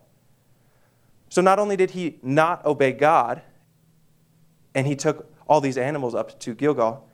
So 1.29 1.41
not 1.41 1.59
only 1.59 1.77
did 1.77 1.91
he 1.91 2.19
not 2.21 2.65
obey 2.65 2.91
God, 2.91 3.41
and 4.75 4.85
he 4.85 4.97
took 4.97 5.33
all 5.47 5.61
these 5.61 5.77
animals 5.77 6.13
up 6.13 6.37
to 6.41 6.53
Gilgal, 6.53 7.07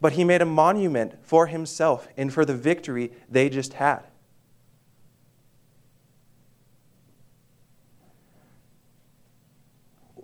but 0.00 0.14
he 0.14 0.24
made 0.24 0.42
a 0.42 0.44
monument 0.44 1.24
for 1.24 1.46
himself 1.46 2.08
and 2.16 2.34
for 2.34 2.44
the 2.44 2.56
victory 2.56 3.12
they 3.28 3.48
just 3.48 3.74
had. 3.74 4.09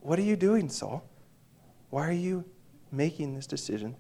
What 0.07 0.21
are 0.21 0.23
you 0.23 0.37
doing, 0.37 0.69
Saul? 0.69 1.03
Why 1.91 2.07
are 2.07 2.13
you 2.13 2.45
making 2.93 3.35
this 3.35 3.45
decision? 3.45 3.97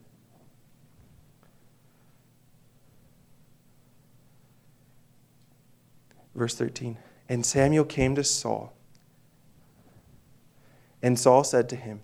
Verse 6.32 6.54
13 6.54 6.96
And 7.28 7.44
Samuel 7.44 7.84
came 7.84 8.14
to 8.14 8.22
Saul, 8.22 8.72
and 11.02 11.18
Saul 11.18 11.42
said 11.42 11.68
to 11.70 11.76
him, 11.76 12.02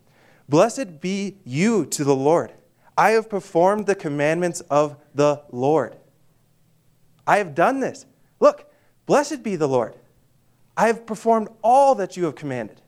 Blessed 0.48 1.00
be 1.00 1.36
you 1.44 1.86
to 1.86 2.02
the 2.02 2.16
Lord. 2.16 2.52
I 2.98 3.10
have 3.10 3.30
performed 3.30 3.86
the 3.86 3.94
commandments 3.94 4.62
of 4.62 4.96
the 5.14 5.42
Lord. 5.52 5.96
I 7.24 7.38
have 7.38 7.54
done 7.54 7.78
this. 7.78 8.04
Look, 8.40 8.68
blessed 9.06 9.44
be 9.44 9.54
the 9.54 9.68
Lord. 9.68 9.94
I 10.76 10.88
have 10.88 11.06
performed 11.06 11.50
all 11.62 11.94
that 11.94 12.16
you 12.16 12.24
have 12.24 12.34
commanded. 12.34 12.82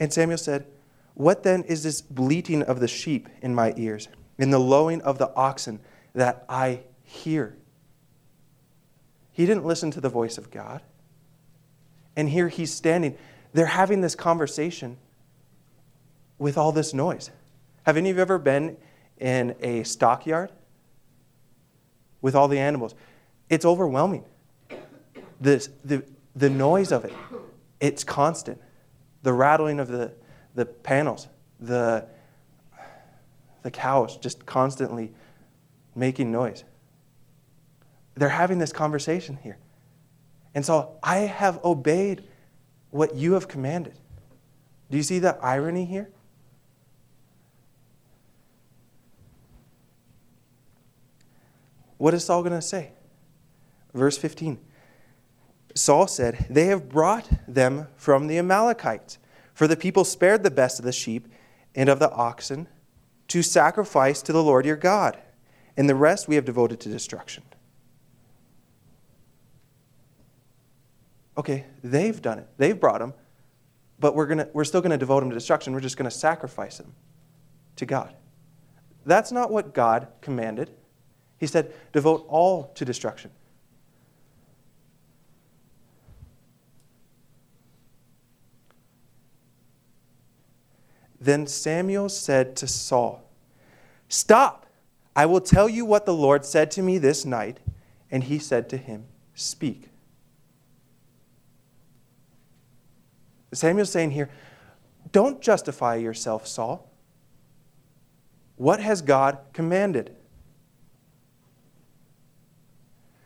And 0.00 0.12
Samuel 0.12 0.38
said, 0.38 0.66
What 1.14 1.42
then 1.42 1.64
is 1.64 1.82
this 1.82 2.00
bleating 2.00 2.62
of 2.62 2.80
the 2.80 2.88
sheep 2.88 3.28
in 3.42 3.54
my 3.54 3.74
ears, 3.76 4.08
and 4.38 4.52
the 4.52 4.58
lowing 4.58 5.02
of 5.02 5.18
the 5.18 5.34
oxen 5.34 5.80
that 6.14 6.44
I 6.48 6.80
hear? 7.02 7.56
He 9.32 9.46
didn't 9.46 9.64
listen 9.64 9.90
to 9.92 10.00
the 10.00 10.08
voice 10.08 10.36
of 10.38 10.50
God. 10.50 10.82
And 12.16 12.28
here 12.28 12.48
he's 12.48 12.74
standing. 12.74 13.16
they're 13.52 13.66
having 13.66 14.00
this 14.00 14.16
conversation 14.16 14.96
with 16.38 16.58
all 16.58 16.72
this 16.72 16.92
noise. 16.92 17.30
Have 17.84 17.96
any 17.96 18.10
of 18.10 18.16
you 18.16 18.22
ever 18.22 18.38
been 18.38 18.76
in 19.18 19.54
a 19.60 19.82
stockyard 19.84 20.50
with 22.20 22.34
all 22.34 22.48
the 22.48 22.58
animals? 22.58 22.94
It's 23.48 23.64
overwhelming. 23.64 24.24
The, 25.40 25.68
the, 25.84 26.04
the 26.34 26.50
noise 26.50 26.90
of 26.90 27.04
it, 27.04 27.12
it's 27.80 28.02
constant. 28.02 28.60
The 29.22 29.32
rattling 29.32 29.80
of 29.80 29.88
the, 29.88 30.12
the 30.54 30.66
panels, 30.66 31.28
the, 31.60 32.06
the 33.62 33.70
cows 33.70 34.16
just 34.16 34.46
constantly 34.46 35.12
making 35.94 36.30
noise. 36.30 36.64
They're 38.14 38.28
having 38.28 38.58
this 38.58 38.72
conversation 38.72 39.38
here. 39.42 39.58
And 40.54 40.64
so 40.64 40.98
I 41.02 41.18
have 41.18 41.62
obeyed 41.64 42.24
what 42.90 43.14
you 43.14 43.32
have 43.34 43.48
commanded. 43.48 43.98
Do 44.90 44.96
you 44.96 45.02
see 45.02 45.18
the 45.18 45.36
irony 45.42 45.84
here? 45.84 46.10
What 51.98 52.14
is 52.14 52.24
Saul 52.24 52.42
going 52.42 52.54
to 52.54 52.62
say? 52.62 52.92
Verse 53.92 54.16
15. 54.16 54.58
Saul 55.78 56.08
said, 56.08 56.46
They 56.50 56.66
have 56.66 56.88
brought 56.88 57.28
them 57.46 57.86
from 57.96 58.26
the 58.26 58.38
Amalekites, 58.38 59.18
for 59.54 59.68
the 59.68 59.76
people 59.76 60.04
spared 60.04 60.42
the 60.42 60.50
best 60.50 60.78
of 60.78 60.84
the 60.84 60.92
sheep 60.92 61.28
and 61.74 61.88
of 61.88 62.00
the 62.00 62.10
oxen 62.10 62.66
to 63.28 63.42
sacrifice 63.42 64.20
to 64.22 64.32
the 64.32 64.42
Lord 64.42 64.66
your 64.66 64.76
God, 64.76 65.18
and 65.76 65.88
the 65.88 65.94
rest 65.94 66.26
we 66.26 66.34
have 66.34 66.44
devoted 66.44 66.80
to 66.80 66.88
destruction. 66.88 67.44
Okay, 71.36 71.64
they've 71.84 72.20
done 72.20 72.40
it. 72.40 72.48
They've 72.56 72.78
brought 72.78 72.98
them, 72.98 73.14
but 74.00 74.16
we're, 74.16 74.26
gonna, 74.26 74.48
we're 74.52 74.64
still 74.64 74.80
going 74.80 74.90
to 74.90 74.98
devote 74.98 75.20
them 75.20 75.30
to 75.30 75.34
destruction. 75.34 75.72
We're 75.72 75.80
just 75.80 75.96
going 75.96 76.10
to 76.10 76.16
sacrifice 76.16 76.78
them 76.78 76.94
to 77.76 77.86
God. 77.86 78.14
That's 79.06 79.30
not 79.30 79.52
what 79.52 79.72
God 79.74 80.08
commanded. 80.22 80.70
He 81.38 81.46
said, 81.46 81.72
devote 81.92 82.26
all 82.28 82.72
to 82.74 82.84
destruction. 82.84 83.30
Then 91.20 91.46
Samuel 91.46 92.08
said 92.08 92.56
to 92.56 92.66
Saul, 92.66 93.22
Stop! 94.08 94.66
I 95.16 95.26
will 95.26 95.40
tell 95.40 95.68
you 95.68 95.84
what 95.84 96.06
the 96.06 96.14
Lord 96.14 96.44
said 96.44 96.70
to 96.72 96.82
me 96.82 96.98
this 96.98 97.24
night. 97.24 97.58
And 98.10 98.24
he 98.24 98.38
said 98.38 98.68
to 98.70 98.76
him, 98.76 99.04
Speak. 99.34 99.88
Samuel's 103.52 103.90
saying 103.90 104.12
here, 104.12 104.30
Don't 105.12 105.40
justify 105.40 105.96
yourself, 105.96 106.46
Saul. 106.46 106.88
What 108.56 108.80
has 108.80 109.02
God 109.02 109.38
commanded? 109.52 110.14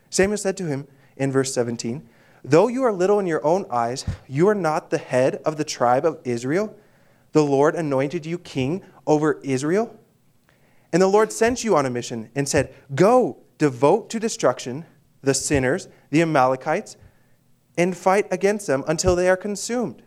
Samuel 0.09 0.37
said 0.37 0.57
to 0.57 0.65
him 0.65 0.87
in 1.17 1.31
verse 1.31 1.53
17, 1.53 2.07
Though 2.43 2.67
you 2.67 2.83
are 2.83 2.91
little 2.91 3.19
in 3.19 3.25
your 3.25 3.43
own 3.45 3.65
eyes, 3.69 4.05
you 4.27 4.47
are 4.47 4.55
not 4.55 4.89
the 4.89 4.97
head 4.97 5.41
of 5.45 5.57
the 5.57 5.63
tribe 5.63 6.05
of 6.05 6.19
Israel. 6.23 6.75
The 7.33 7.43
Lord 7.43 7.75
anointed 7.75 8.25
you 8.25 8.39
king 8.39 8.81
over 9.05 9.39
Israel. 9.43 9.99
And 10.91 11.01
the 11.01 11.07
Lord 11.07 11.33
sent 11.33 11.63
you 11.63 11.75
on 11.75 11.85
a 11.85 11.89
mission 11.89 12.29
and 12.35 12.47
said, 12.47 12.73
Go, 12.95 13.43
devote 13.57 14.09
to 14.11 14.19
destruction 14.19 14.85
the 15.21 15.33
sinners, 15.33 15.87
the 16.11 16.21
Amalekites, 16.21 16.95
and 17.77 17.97
fight 17.97 18.27
against 18.31 18.67
them 18.67 18.83
until 18.87 19.15
they 19.15 19.29
are 19.29 19.37
consumed. 19.37 20.03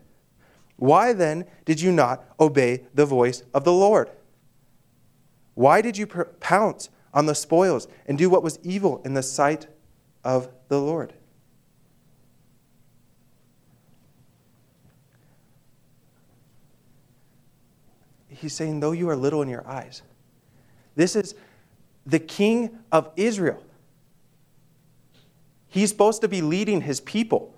Why 0.77 1.11
then 1.11 1.45
did 1.65 1.81
you 1.81 1.91
not 1.91 2.23
obey 2.39 2.85
the 2.93 3.05
voice 3.05 3.43
of 3.53 3.63
the 3.63 3.73
Lord? 3.73 4.11
Why 5.55 5.81
did 5.81 5.97
you 5.97 6.05
pounce 6.05 6.89
on 7.13 7.25
the 7.25 7.35
spoils 7.35 7.87
and 8.05 8.17
do 8.17 8.29
what 8.29 8.43
was 8.43 8.59
evil 8.63 9.01
in 9.03 9.15
the 9.15 9.23
sight 9.23 9.67
of 10.23 10.49
the 10.67 10.79
Lord? 10.79 11.13
He's 18.39 18.53
saying, 18.53 18.81
though 18.81 18.91
you 18.91 19.09
are 19.09 19.15
little 19.15 19.41
in 19.41 19.49
your 19.49 19.67
eyes, 19.67 20.03
this 20.95 21.15
is 21.15 21.33
the 22.05 22.19
king 22.19 22.77
of 22.91 23.09
Israel. 23.15 23.63
He's 25.67 25.89
supposed 25.89 26.21
to 26.21 26.27
be 26.27 26.41
leading 26.41 26.81
his 26.81 27.01
people. 27.01 27.53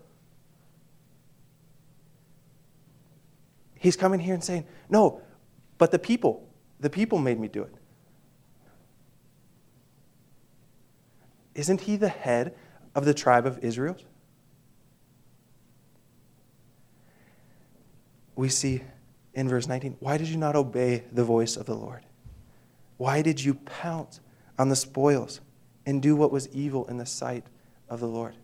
He's 3.75 3.95
coming 3.95 4.19
here 4.19 4.33
and 4.33 4.43
saying, 4.43 4.65
No, 4.89 5.21
but 5.77 5.91
the 5.91 5.99
people, 5.99 6.47
the 6.79 6.89
people 6.89 7.19
made 7.19 7.39
me 7.39 7.47
do 7.47 7.63
it. 7.63 7.75
Isn't 11.55 11.81
he 11.81 11.97
the 11.97 12.09
head 12.09 12.55
of 12.95 13.03
the 13.05 13.13
tribe 13.13 13.45
of 13.45 13.59
Israel? 13.59 13.97
We 18.35 18.47
see 18.47 18.81
in 19.33 19.47
verse 19.47 19.67
19, 19.67 19.97
why 19.99 20.17
did 20.17 20.27
you 20.27 20.37
not 20.37 20.55
obey 20.55 21.03
the 21.11 21.23
voice 21.23 21.55
of 21.55 21.65
the 21.65 21.75
Lord? 21.75 22.05
Why 22.97 23.21
did 23.21 23.43
you 23.43 23.53
pounce 23.53 24.19
on 24.57 24.69
the 24.69 24.75
spoils 24.75 25.41
and 25.85 26.01
do 26.01 26.15
what 26.15 26.31
was 26.31 26.49
evil 26.49 26.85
in 26.87 26.97
the 26.97 27.05
sight 27.05 27.45
of 27.87 27.99
the 27.99 28.07
Lord? 28.07 28.35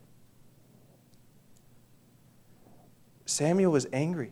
Samuel 3.25 3.71
was 3.71 3.87
angry. 3.91 4.31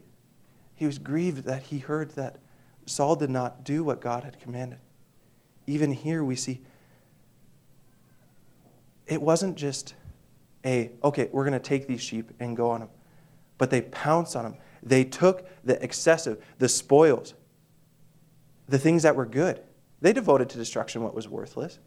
He 0.75 0.85
was 0.85 0.99
grieved 0.99 1.45
that 1.45 1.63
he 1.63 1.79
heard 1.79 2.11
that 2.11 2.37
Saul 2.85 3.15
did 3.15 3.29
not 3.29 3.63
do 3.63 3.83
what 3.83 4.01
God 4.01 4.23
had 4.23 4.39
commanded. 4.39 4.79
Even 5.65 5.91
here, 5.91 6.23
we 6.23 6.35
see 6.35 6.61
it 9.07 9.21
wasn't 9.21 9.57
just 9.57 9.95
a, 10.65 10.91
okay, 11.03 11.29
we're 11.31 11.43
going 11.43 11.53
to 11.53 11.59
take 11.59 11.87
these 11.87 12.01
sheep 12.01 12.31
and 12.39 12.55
go 12.55 12.69
on 12.69 12.81
them, 12.81 12.89
but 13.57 13.69
they 13.69 13.81
pounced 13.81 14.35
on 14.35 14.43
them. 14.43 14.55
They 14.83 15.05
took 15.05 15.47
the 15.63 15.81
excessive, 15.81 16.43
the 16.59 16.69
spoils, 16.69 17.33
the 18.67 18.77
things 18.77 19.03
that 19.03 19.15
were 19.15 19.25
good, 19.25 19.61
they 20.01 20.11
devoted 20.11 20.49
to 20.49 20.57
destruction 20.57 21.01
what 21.01 21.15
was 21.15 21.29
worthless. 21.29 21.79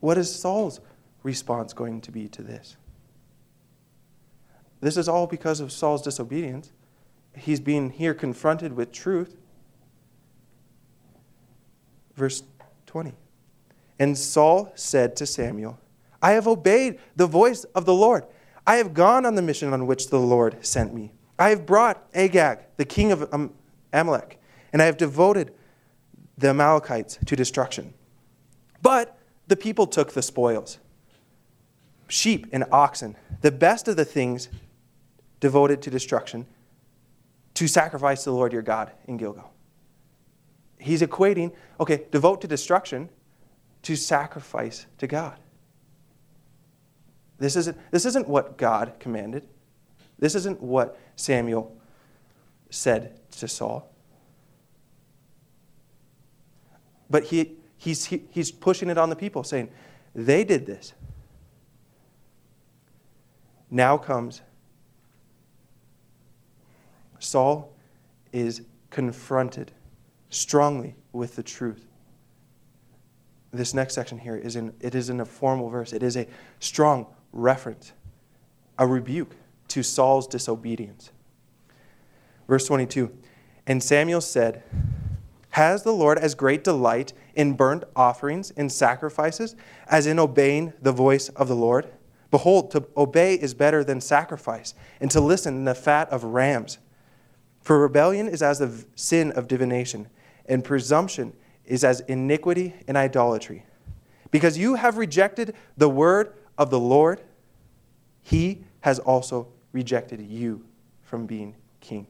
What 0.00 0.18
is 0.18 0.32
Saul's 0.32 0.80
response 1.22 1.72
going 1.72 2.02
to 2.02 2.12
be 2.12 2.28
to 2.28 2.42
this? 2.42 2.76
This 4.80 4.96
is 4.96 5.08
all 5.08 5.26
because 5.26 5.60
of 5.60 5.72
Saul's 5.72 6.02
disobedience. 6.02 6.72
He's 7.34 7.60
being 7.60 7.90
here 7.90 8.14
confronted 8.14 8.74
with 8.74 8.92
truth. 8.92 9.36
Verse 12.14 12.42
20. 12.86 13.14
And 13.98 14.16
Saul 14.16 14.72
said 14.74 15.16
to 15.16 15.26
Samuel, 15.26 15.78
I 16.22 16.32
have 16.32 16.46
obeyed 16.46 16.98
the 17.16 17.26
voice 17.26 17.64
of 17.64 17.84
the 17.84 17.94
Lord. 17.94 18.24
I 18.66 18.76
have 18.76 18.94
gone 18.94 19.24
on 19.24 19.34
the 19.34 19.42
mission 19.42 19.72
on 19.72 19.86
which 19.86 20.08
the 20.08 20.20
Lord 20.20 20.64
sent 20.64 20.94
me. 20.94 21.12
I 21.38 21.50
have 21.50 21.66
brought 21.66 22.06
Agag, 22.14 22.58
the 22.76 22.84
king 22.84 23.12
of 23.12 23.32
um, 23.32 23.52
Amalek, 23.92 24.40
and 24.72 24.82
I 24.82 24.86
have 24.86 24.96
devoted 24.96 25.54
the 26.36 26.48
Amalekites 26.48 27.18
to 27.24 27.36
destruction. 27.36 27.94
But 28.82 29.18
the 29.46 29.56
people 29.56 29.86
took 29.86 30.12
the 30.12 30.22
spoils 30.22 30.78
sheep 32.08 32.46
and 32.52 32.64
oxen, 32.72 33.16
the 33.42 33.52
best 33.52 33.86
of 33.86 33.96
the 33.96 34.04
things 34.04 34.48
devoted 35.40 35.82
to 35.82 35.90
destruction, 35.90 36.46
to 37.54 37.68
sacrifice 37.68 38.24
to 38.24 38.30
the 38.30 38.36
Lord 38.36 38.52
your 38.52 38.62
God 38.62 38.90
in 39.06 39.18
Gilgal. 39.18 39.52
He's 40.78 41.02
equating, 41.02 41.52
okay, 41.78 42.06
devote 42.10 42.40
to 42.40 42.48
destruction 42.48 43.10
to 43.82 43.96
sacrifice 43.96 44.86
to 44.98 45.06
God. 45.06 45.38
This 47.38 47.56
isn't, 47.56 47.76
this 47.90 48.04
isn't 48.04 48.28
what 48.28 48.58
God 48.58 48.94
commanded. 48.98 49.46
This 50.18 50.34
isn't 50.34 50.60
what 50.60 50.98
Samuel 51.16 51.76
said 52.70 53.18
to 53.32 53.46
Saul. 53.48 53.90
But 57.08 57.24
he, 57.24 57.56
he's, 57.76 58.06
he, 58.06 58.24
he's 58.30 58.50
pushing 58.50 58.90
it 58.90 58.98
on 58.98 59.08
the 59.08 59.16
people, 59.16 59.44
saying, 59.44 59.70
they 60.14 60.44
did 60.44 60.66
this. 60.66 60.92
Now 63.70 63.96
comes 63.96 64.42
Saul 67.18 67.72
is 68.32 68.62
confronted 68.90 69.72
strongly 70.30 70.94
with 71.12 71.36
the 71.36 71.42
truth. 71.42 71.84
This 73.52 73.72
next 73.72 73.94
section 73.94 74.18
here 74.18 74.36
is 74.36 74.56
in 74.56 74.74
it 74.80 74.94
is 74.94 75.08
in 75.08 75.20
a 75.20 75.24
formal 75.24 75.70
verse. 75.70 75.92
It 75.92 76.02
is 76.02 76.16
a 76.16 76.26
strong 76.60 77.06
reference, 77.32 77.92
a 78.78 78.86
rebuke 78.86 79.34
to 79.68 79.82
Saul's 79.82 80.26
disobedience. 80.26 81.12
Verse 82.46 82.66
22 82.66 83.10
And 83.66 83.82
Samuel 83.82 84.20
said, 84.20 84.62
Has 85.50 85.82
the 85.82 85.92
Lord 85.92 86.18
as 86.18 86.34
great 86.34 86.64
delight 86.64 87.12
in 87.34 87.54
burnt 87.54 87.84
offerings 87.96 88.50
and 88.50 88.70
sacrifices 88.70 89.56
as 89.86 90.06
in 90.06 90.18
obeying 90.18 90.72
the 90.82 90.92
voice 90.92 91.28
of 91.30 91.48
the 91.48 91.56
Lord? 91.56 91.88
Behold, 92.30 92.70
to 92.72 92.86
obey 92.96 93.34
is 93.34 93.54
better 93.54 93.82
than 93.82 94.02
sacrifice, 94.02 94.74
and 95.00 95.10
to 95.10 95.20
listen 95.20 95.54
than 95.54 95.64
the 95.64 95.74
fat 95.74 96.10
of 96.10 96.24
rams. 96.24 96.76
For 97.62 97.78
rebellion 97.78 98.28
is 98.28 98.42
as 98.42 98.58
the 98.58 98.84
sin 98.94 99.32
of 99.32 99.48
divination, 99.48 100.08
and 100.46 100.62
presumption 100.62 101.32
is 101.68 101.84
as 101.84 102.00
iniquity 102.00 102.74
and 102.88 102.96
idolatry. 102.96 103.64
Because 104.30 104.58
you 104.58 104.74
have 104.74 104.96
rejected 104.96 105.54
the 105.76 105.88
word 105.88 106.34
of 106.56 106.70
the 106.70 106.80
Lord, 106.80 107.22
he 108.22 108.64
has 108.80 108.98
also 108.98 109.48
rejected 109.72 110.20
you 110.20 110.64
from 111.02 111.26
being 111.26 111.54
king. 111.80 112.06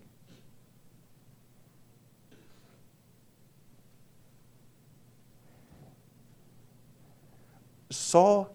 Saul 7.90 8.55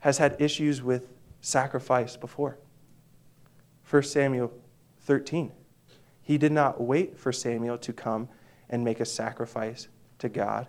has 0.00 0.18
had 0.18 0.36
issues 0.40 0.82
with 0.82 1.08
sacrifice 1.40 2.16
before. 2.16 2.58
1 3.88 4.02
Samuel 4.04 4.52
13. 5.00 5.52
He 6.22 6.38
did 6.38 6.52
not 6.52 6.80
wait 6.80 7.18
for 7.18 7.32
Samuel 7.32 7.78
to 7.78 7.92
come 7.92 8.28
and 8.68 8.84
make 8.84 9.00
a 9.00 9.04
sacrifice 9.04 9.88
to 10.18 10.28
God, 10.28 10.66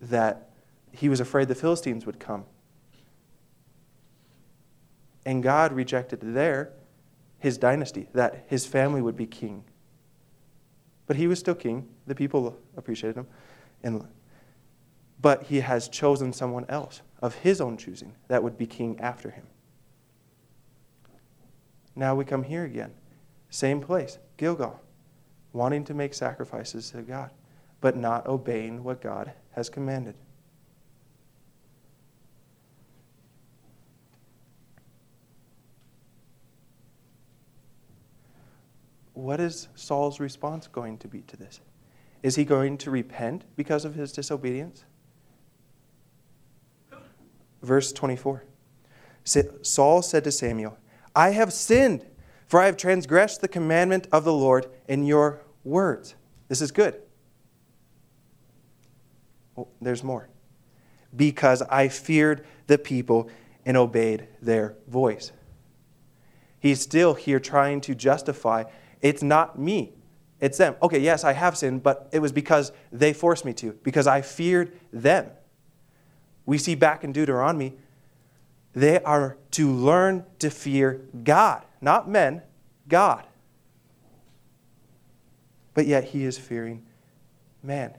that 0.00 0.50
he 0.92 1.08
was 1.08 1.20
afraid 1.20 1.48
the 1.48 1.54
Philistines 1.54 2.06
would 2.06 2.20
come. 2.20 2.44
And 5.24 5.42
God 5.42 5.72
rejected 5.72 6.20
there 6.20 6.72
his 7.38 7.58
dynasty, 7.58 8.08
that 8.14 8.44
his 8.46 8.66
family 8.66 9.02
would 9.02 9.16
be 9.16 9.26
king. 9.26 9.64
But 11.06 11.16
he 11.16 11.26
was 11.26 11.38
still 11.38 11.54
king. 11.54 11.88
The 12.06 12.14
people 12.14 12.56
appreciated 12.76 13.16
him. 13.16 13.26
And, 13.82 14.06
but 15.20 15.44
he 15.44 15.60
has 15.60 15.88
chosen 15.88 16.32
someone 16.32 16.66
else 16.68 17.02
of 17.20 17.34
his 17.36 17.60
own 17.60 17.76
choosing 17.76 18.14
that 18.28 18.42
would 18.42 18.56
be 18.56 18.66
king 18.66 18.98
after 19.00 19.30
him. 19.30 19.46
Now 21.94 22.14
we 22.14 22.24
come 22.24 22.44
here 22.44 22.64
again. 22.64 22.92
Same 23.50 23.80
place, 23.80 24.18
Gilgal, 24.36 24.80
wanting 25.52 25.84
to 25.84 25.94
make 25.94 26.14
sacrifices 26.14 26.90
to 26.92 27.02
God, 27.02 27.30
but 27.82 27.96
not 27.96 28.26
obeying 28.28 28.84
what 28.84 29.02
God 29.02 29.32
has 29.50 29.68
commanded. 29.68 30.14
What 39.14 39.40
is 39.40 39.68
Saul's 39.74 40.20
response 40.20 40.68
going 40.68 40.96
to 40.98 41.08
be 41.08 41.22
to 41.22 41.36
this? 41.36 41.60
Is 42.22 42.36
he 42.36 42.44
going 42.44 42.78
to 42.78 42.90
repent 42.90 43.44
because 43.56 43.84
of 43.84 43.96
his 43.96 44.12
disobedience? 44.12 44.84
Verse 47.62 47.92
24 47.92 48.44
Saul 49.24 50.02
said 50.02 50.24
to 50.24 50.32
Samuel, 50.32 50.78
I 51.14 51.30
have 51.30 51.52
sinned, 51.52 52.06
for 52.46 52.60
I 52.60 52.66
have 52.66 52.76
transgressed 52.76 53.40
the 53.40 53.48
commandment 53.48 54.06
of 54.12 54.24
the 54.24 54.32
Lord 54.32 54.66
in 54.88 55.04
your 55.04 55.40
words. 55.64 56.14
This 56.48 56.60
is 56.60 56.70
good. 56.70 57.00
Oh, 59.56 59.68
there's 59.80 60.02
more. 60.02 60.28
Because 61.14 61.62
I 61.62 61.88
feared 61.88 62.46
the 62.66 62.78
people 62.78 63.28
and 63.66 63.76
obeyed 63.76 64.28
their 64.40 64.76
voice. 64.88 65.32
He's 66.58 66.80
still 66.80 67.14
here 67.14 67.40
trying 67.40 67.80
to 67.82 67.94
justify 67.94 68.64
it's 69.00 69.22
not 69.22 69.58
me, 69.58 69.94
it's 70.40 70.58
them. 70.58 70.76
Okay, 70.80 71.00
yes, 71.00 71.24
I 71.24 71.32
have 71.32 71.58
sinned, 71.58 71.82
but 71.82 72.08
it 72.12 72.20
was 72.20 72.30
because 72.30 72.70
they 72.92 73.12
forced 73.12 73.44
me 73.44 73.52
to, 73.54 73.72
because 73.82 74.06
I 74.06 74.22
feared 74.22 74.72
them. 74.92 75.28
We 76.46 76.56
see 76.56 76.76
back 76.76 77.02
in 77.02 77.12
Deuteronomy, 77.12 77.74
they 78.74 79.02
are 79.02 79.36
to 79.52 79.70
learn 79.70 80.24
to 80.38 80.50
fear 80.50 81.02
God, 81.24 81.64
not 81.80 82.08
men, 82.08 82.42
God. 82.88 83.26
But 85.74 85.86
yet 85.86 86.04
he 86.04 86.24
is 86.24 86.38
fearing 86.38 86.86
man. 87.62 87.94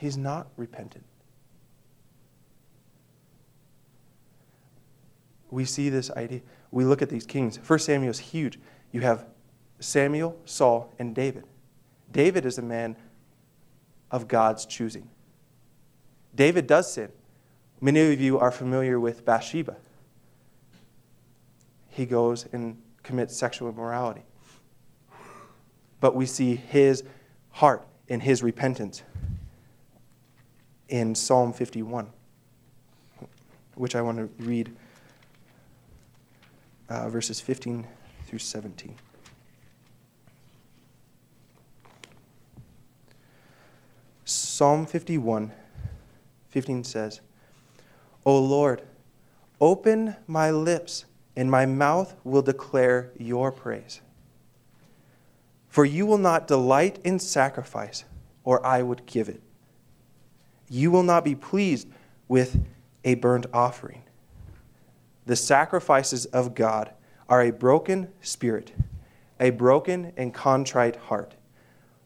He's 0.00 0.16
not 0.16 0.46
repentant. 0.56 1.04
We 5.50 5.66
see 5.66 5.90
this 5.90 6.10
idea. 6.12 6.40
We 6.70 6.86
look 6.86 7.02
at 7.02 7.10
these 7.10 7.26
kings. 7.26 7.58
First 7.58 7.84
Samuel 7.84 8.10
is 8.10 8.18
huge. 8.18 8.58
You 8.92 9.02
have 9.02 9.26
Samuel, 9.78 10.38
Saul, 10.46 10.90
and 10.98 11.14
David. 11.14 11.44
David 12.10 12.46
is 12.46 12.56
a 12.56 12.62
man 12.62 12.96
of 14.10 14.26
God's 14.26 14.64
choosing. 14.64 15.10
David 16.34 16.66
does 16.66 16.90
sin. 16.90 17.12
Many 17.78 18.14
of 18.14 18.22
you 18.22 18.38
are 18.38 18.50
familiar 18.50 18.98
with 18.98 19.26
Bathsheba. 19.26 19.76
He 21.88 22.06
goes 22.06 22.46
and 22.52 22.80
commits 23.02 23.36
sexual 23.36 23.68
immorality. 23.68 24.22
But 26.00 26.14
we 26.14 26.24
see 26.24 26.56
his 26.56 27.04
heart 27.50 27.86
and 28.08 28.22
his 28.22 28.42
repentance 28.42 29.02
in 30.90 31.14
Psalm 31.14 31.52
51, 31.52 32.08
which 33.76 33.94
I 33.94 34.02
want 34.02 34.18
to 34.18 34.44
read 34.44 34.74
uh, 36.88 37.08
verses 37.08 37.40
15 37.40 37.86
through 38.26 38.40
17. 38.40 38.96
Psalm 44.24 44.84
51 44.84 45.52
15 46.50 46.82
says, 46.82 47.20
O 48.26 48.36
Lord, 48.38 48.82
open 49.60 50.16
my 50.26 50.50
lips, 50.50 51.04
and 51.36 51.48
my 51.48 51.64
mouth 51.64 52.16
will 52.24 52.42
declare 52.42 53.12
your 53.16 53.52
praise. 53.52 54.00
For 55.68 55.84
you 55.84 56.06
will 56.06 56.18
not 56.18 56.48
delight 56.48 56.98
in 57.04 57.20
sacrifice, 57.20 58.04
or 58.42 58.64
I 58.66 58.82
would 58.82 59.06
give 59.06 59.28
it. 59.28 59.40
You 60.70 60.90
will 60.90 61.02
not 61.02 61.24
be 61.24 61.34
pleased 61.34 61.88
with 62.28 62.64
a 63.04 63.16
burnt 63.16 63.46
offering. 63.52 64.02
The 65.26 65.36
sacrifices 65.36 66.26
of 66.26 66.54
God 66.54 66.92
are 67.28 67.42
a 67.42 67.50
broken 67.50 68.08
spirit, 68.22 68.72
a 69.38 69.50
broken 69.50 70.12
and 70.16 70.32
contrite 70.32 70.96
heart. 70.96 71.34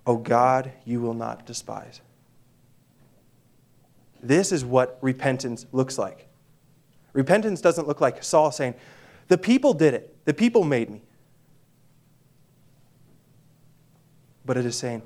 O 0.06 0.16
God, 0.16 0.72
you 0.84 1.00
will 1.00 1.14
not 1.14 1.46
despise. 1.46 2.00
This 4.22 4.52
is 4.52 4.64
what 4.64 4.98
repentance 5.02 5.66
looks 5.72 5.98
like. 5.98 6.26
Repentance 7.12 7.60
doesn't 7.60 7.86
look 7.86 8.00
like 8.00 8.24
Saul 8.24 8.50
saying, 8.50 8.74
The 9.28 9.38
people 9.38 9.74
did 9.74 9.94
it, 9.94 10.16
the 10.24 10.34
people 10.34 10.64
made 10.64 10.90
me. 10.90 11.02
But 14.46 14.56
it 14.56 14.66
is 14.66 14.76
saying, 14.76 15.02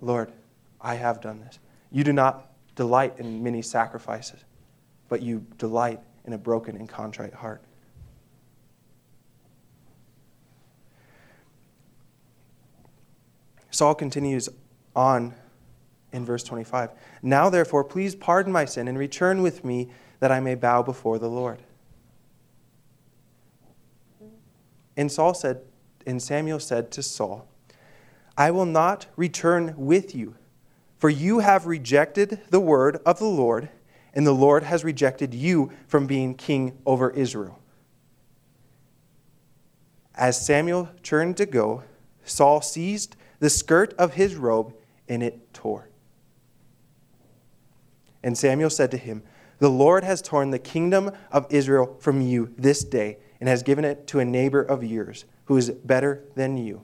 Lord, 0.00 0.32
I 0.80 0.94
have 0.94 1.20
done 1.20 1.40
this. 1.40 1.58
You 1.92 2.02
do 2.04 2.12
not 2.12 2.50
delight 2.74 3.18
in 3.18 3.42
many 3.42 3.62
sacrifices, 3.62 4.44
but 5.08 5.22
you 5.22 5.46
delight 5.58 6.00
in 6.24 6.32
a 6.32 6.38
broken 6.38 6.76
and 6.76 6.88
contrite 6.88 7.34
heart. 7.34 7.62
Saul 13.70 13.94
continues 13.94 14.48
on 14.94 15.34
in 16.12 16.24
verse 16.24 16.42
25. 16.44 16.90
Now, 17.22 17.48
therefore, 17.50 17.84
please 17.84 18.14
pardon 18.14 18.52
my 18.52 18.64
sin 18.64 18.88
and 18.88 18.98
return 18.98 19.42
with 19.42 19.64
me 19.64 19.90
that 20.20 20.30
I 20.30 20.40
may 20.40 20.54
bow 20.54 20.82
before 20.82 21.18
the 21.18 21.28
Lord. 21.28 21.62
And 24.96 25.10
Saul 25.10 25.34
said, 25.34 25.62
and 26.06 26.22
Samuel 26.22 26.60
said 26.60 26.90
to 26.92 27.02
Saul, 27.02 27.48
I 28.36 28.50
will 28.50 28.66
not 28.66 29.06
return 29.16 29.74
with 29.76 30.14
you, 30.14 30.34
for 31.02 31.10
you 31.10 31.40
have 31.40 31.66
rejected 31.66 32.38
the 32.50 32.60
word 32.60 33.00
of 33.04 33.18
the 33.18 33.24
Lord, 33.24 33.68
and 34.14 34.24
the 34.24 34.30
Lord 34.30 34.62
has 34.62 34.84
rejected 34.84 35.34
you 35.34 35.72
from 35.88 36.06
being 36.06 36.32
king 36.32 36.78
over 36.86 37.10
Israel. 37.10 37.58
As 40.14 40.46
Samuel 40.46 40.90
turned 41.02 41.36
to 41.38 41.44
go, 41.44 41.82
Saul 42.22 42.60
seized 42.60 43.16
the 43.40 43.50
skirt 43.50 43.94
of 43.94 44.14
his 44.14 44.36
robe, 44.36 44.74
and 45.08 45.24
it 45.24 45.52
tore. 45.52 45.88
And 48.22 48.38
Samuel 48.38 48.70
said 48.70 48.92
to 48.92 48.96
him, 48.96 49.24
The 49.58 49.68
Lord 49.68 50.04
has 50.04 50.22
torn 50.22 50.50
the 50.50 50.60
kingdom 50.60 51.10
of 51.32 51.48
Israel 51.50 51.96
from 51.98 52.20
you 52.20 52.54
this 52.56 52.84
day 52.84 53.18
and 53.40 53.48
has 53.48 53.64
given 53.64 53.84
it 53.84 54.06
to 54.06 54.20
a 54.20 54.24
neighbor 54.24 54.62
of 54.62 54.84
yours 54.84 55.24
who 55.46 55.56
is 55.56 55.68
better 55.68 56.22
than 56.36 56.56
you. 56.56 56.82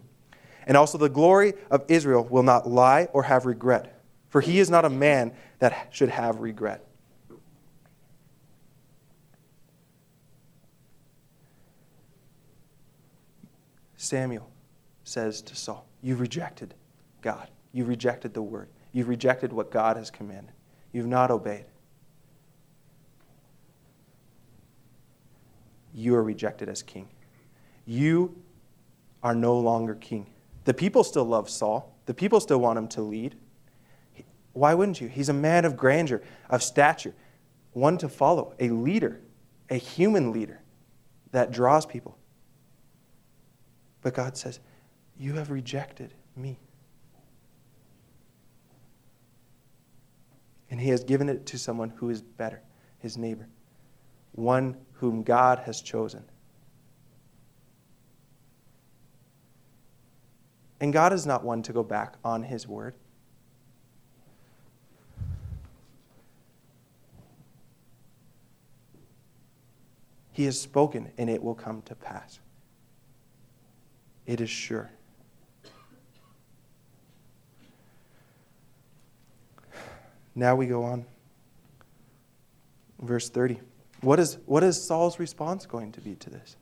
And 0.66 0.76
also 0.76 0.98
the 0.98 1.08
glory 1.08 1.54
of 1.70 1.84
Israel 1.86 2.26
will 2.28 2.42
not 2.42 2.68
lie 2.68 3.04
or 3.12 3.22
have 3.22 3.46
regret, 3.46 3.94
for 4.28 4.40
he 4.40 4.58
is 4.58 4.70
not 4.70 4.84
a 4.84 4.90
man 4.90 5.32
that 5.58 5.88
should 5.90 6.10
have 6.10 6.40
regret. 6.40 6.84
Samuel 13.96 14.48
says 15.04 15.42
to 15.42 15.56
Saul, 15.56 15.86
You've 16.02 16.20
rejected 16.20 16.74
God. 17.20 17.48
You've 17.72 17.88
rejected 17.88 18.32
the 18.32 18.42
word. 18.42 18.68
You've 18.92 19.08
rejected 19.08 19.52
what 19.52 19.70
God 19.70 19.96
has 19.96 20.10
commanded. 20.10 20.54
You've 20.92 21.06
not 21.06 21.30
obeyed. 21.30 21.66
You 25.92 26.14
are 26.14 26.22
rejected 26.22 26.68
as 26.68 26.82
king. 26.82 27.08
You 27.84 28.40
are 29.22 29.34
no 29.34 29.58
longer 29.58 29.96
king. 29.96 30.26
The 30.64 30.74
people 30.74 31.02
still 31.02 31.24
love 31.24 31.50
Saul. 31.50 31.96
The 32.06 32.14
people 32.14 32.40
still 32.40 32.58
want 32.58 32.78
him 32.78 32.88
to 32.88 33.02
lead. 33.02 33.34
Why 34.58 34.74
wouldn't 34.74 35.00
you? 35.00 35.06
He's 35.06 35.28
a 35.28 35.34
man 35.34 35.64
of 35.64 35.76
grandeur, 35.76 36.20
of 36.50 36.64
stature, 36.64 37.14
one 37.74 37.96
to 37.98 38.08
follow, 38.08 38.54
a 38.58 38.70
leader, 38.70 39.20
a 39.70 39.76
human 39.76 40.32
leader 40.32 40.60
that 41.30 41.52
draws 41.52 41.86
people. 41.86 42.18
But 44.02 44.14
God 44.14 44.36
says, 44.36 44.58
You 45.16 45.34
have 45.34 45.52
rejected 45.52 46.12
me. 46.34 46.58
And 50.70 50.80
He 50.80 50.88
has 50.88 51.04
given 51.04 51.28
it 51.28 51.46
to 51.46 51.58
someone 51.58 51.90
who 51.90 52.10
is 52.10 52.20
better, 52.20 52.60
His 52.98 53.16
neighbor, 53.16 53.48
one 54.32 54.76
whom 54.94 55.22
God 55.22 55.60
has 55.60 55.80
chosen. 55.80 56.24
And 60.80 60.92
God 60.92 61.12
is 61.12 61.26
not 61.26 61.44
one 61.44 61.62
to 61.62 61.72
go 61.72 61.84
back 61.84 62.14
on 62.24 62.42
His 62.42 62.66
word. 62.66 62.94
He 70.38 70.44
has 70.44 70.60
spoken, 70.60 71.10
and 71.18 71.28
it 71.28 71.42
will 71.42 71.56
come 71.56 71.82
to 71.86 71.96
pass. 71.96 72.38
It 74.24 74.40
is 74.40 74.48
sure. 74.48 74.88
Now 80.36 80.54
we 80.54 80.68
go 80.68 80.84
on. 80.84 81.06
Verse 83.00 83.28
30. 83.28 83.58
What 84.00 84.20
is, 84.20 84.38
what 84.46 84.62
is 84.62 84.80
Saul's 84.80 85.18
response 85.18 85.66
going 85.66 85.90
to 85.90 86.00
be 86.00 86.14
to 86.14 86.30
this? 86.30 86.54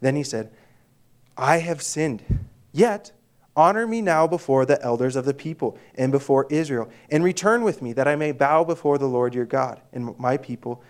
Then 0.00 0.16
he 0.16 0.24
said, 0.24 0.50
I 1.36 1.58
have 1.58 1.80
sinned. 1.80 2.24
Yet, 2.72 3.12
honor 3.54 3.86
me 3.86 4.02
now 4.02 4.26
before 4.26 4.66
the 4.66 4.82
elders 4.82 5.14
of 5.14 5.24
the 5.24 5.34
people 5.34 5.78
and 5.94 6.10
before 6.10 6.48
Israel, 6.50 6.90
and 7.12 7.22
return 7.22 7.62
with 7.62 7.80
me 7.80 7.92
that 7.92 8.08
I 8.08 8.16
may 8.16 8.32
bow 8.32 8.64
before 8.64 8.98
the 8.98 9.06
Lord 9.06 9.36
your 9.36 9.46
God 9.46 9.80
and 9.92 10.18
my 10.18 10.36
people 10.36 10.82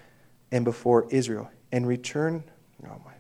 and 0.50 0.64
before 0.64 1.06
Israel, 1.10 1.50
and 1.72 1.86
return. 1.86 2.44
Oh 2.84 3.00
my. 3.04 3.12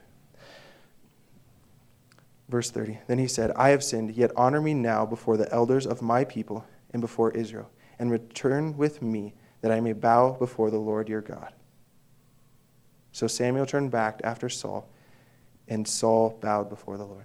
Verse 2.48 2.70
30. 2.70 2.98
Then 3.06 3.18
he 3.18 3.26
said, 3.28 3.50
I 3.52 3.70
have 3.70 3.84
sinned, 3.84 4.14
yet 4.14 4.30
honor 4.36 4.60
me 4.60 4.74
now 4.74 5.04
before 5.04 5.36
the 5.36 5.52
elders 5.52 5.86
of 5.86 6.00
my 6.00 6.24
people 6.24 6.64
and 6.92 7.02
before 7.02 7.30
Israel, 7.32 7.70
and 7.98 8.10
return 8.10 8.76
with 8.76 9.02
me 9.02 9.34
that 9.60 9.70
I 9.70 9.80
may 9.80 9.92
bow 9.92 10.32
before 10.32 10.70
the 10.70 10.78
Lord 10.78 11.08
your 11.08 11.20
God. 11.20 11.52
So 13.12 13.26
Samuel 13.26 13.66
turned 13.66 13.90
back 13.90 14.20
after 14.24 14.48
Saul, 14.48 14.88
and 15.66 15.86
Saul 15.86 16.38
bowed 16.40 16.70
before 16.70 16.96
the 16.96 17.04
Lord. 17.04 17.24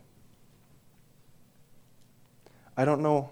I 2.76 2.84
don't 2.84 3.02
know 3.02 3.30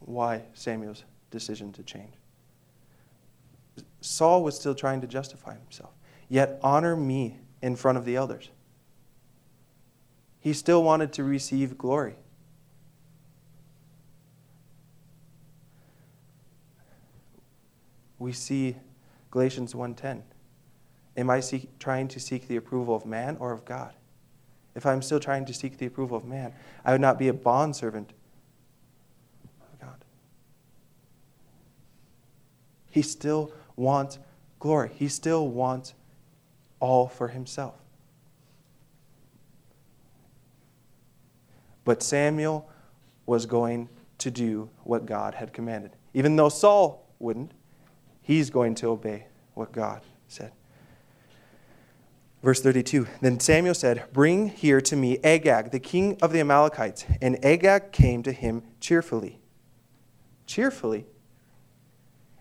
why 0.00 0.42
Samuel's 0.52 1.04
decision 1.30 1.72
to 1.72 1.82
change. 1.82 2.12
Saul 4.00 4.42
was 4.42 4.56
still 4.56 4.74
trying 4.74 5.00
to 5.00 5.06
justify 5.06 5.54
himself. 5.54 5.92
Yet 6.28 6.58
honor 6.62 6.96
me 6.96 7.38
in 7.60 7.76
front 7.76 7.98
of 7.98 8.04
the 8.04 8.16
elders. 8.16 8.50
He 10.38 10.52
still 10.52 10.82
wanted 10.82 11.12
to 11.14 11.24
receive 11.24 11.76
glory. 11.76 12.16
We 18.18 18.32
see 18.32 18.76
Galatians 19.30 19.74
1:10. 19.74 20.22
Am 21.16 21.28
I 21.28 21.40
seek, 21.40 21.78
trying 21.78 22.08
to 22.08 22.20
seek 22.20 22.48
the 22.48 22.56
approval 22.56 22.94
of 22.94 23.04
man 23.04 23.36
or 23.38 23.52
of 23.52 23.64
God? 23.64 23.94
If 24.74 24.86
I'm 24.86 25.02
still 25.02 25.20
trying 25.20 25.44
to 25.46 25.54
seek 25.54 25.78
the 25.78 25.86
approval 25.86 26.16
of 26.16 26.24
man, 26.24 26.54
I 26.84 26.92
would 26.92 27.00
not 27.00 27.18
be 27.18 27.28
a 27.28 27.34
bondservant 27.34 28.12
of 29.60 29.80
God. 29.80 30.04
He 32.88 33.02
still 33.02 33.52
wants 33.76 34.18
glory. 34.58 34.90
He 34.94 35.08
still 35.08 35.48
wants 35.48 35.94
all 36.80 37.08
for 37.08 37.28
himself. 37.28 37.74
But 41.84 42.02
Samuel 42.02 42.68
was 43.26 43.46
going 43.46 43.88
to 44.18 44.30
do 44.30 44.68
what 44.84 45.06
God 45.06 45.34
had 45.34 45.52
commanded. 45.52 45.92
Even 46.14 46.36
though 46.36 46.48
Saul 46.48 47.06
wouldn't, 47.18 47.52
he's 48.22 48.50
going 48.50 48.74
to 48.76 48.88
obey 48.88 49.26
what 49.54 49.72
God 49.72 50.02
said. 50.28 50.52
Verse 52.42 52.60
32 52.62 53.06
Then 53.20 53.40
Samuel 53.40 53.74
said, 53.74 54.04
Bring 54.12 54.48
here 54.48 54.80
to 54.82 54.96
me 54.96 55.18
Agag, 55.24 55.70
the 55.70 55.80
king 55.80 56.16
of 56.22 56.32
the 56.32 56.40
Amalekites. 56.40 57.04
And 57.20 57.42
Agag 57.44 57.92
came 57.92 58.22
to 58.22 58.32
him 58.32 58.62
cheerfully. 58.80 59.40
Cheerfully. 60.46 61.06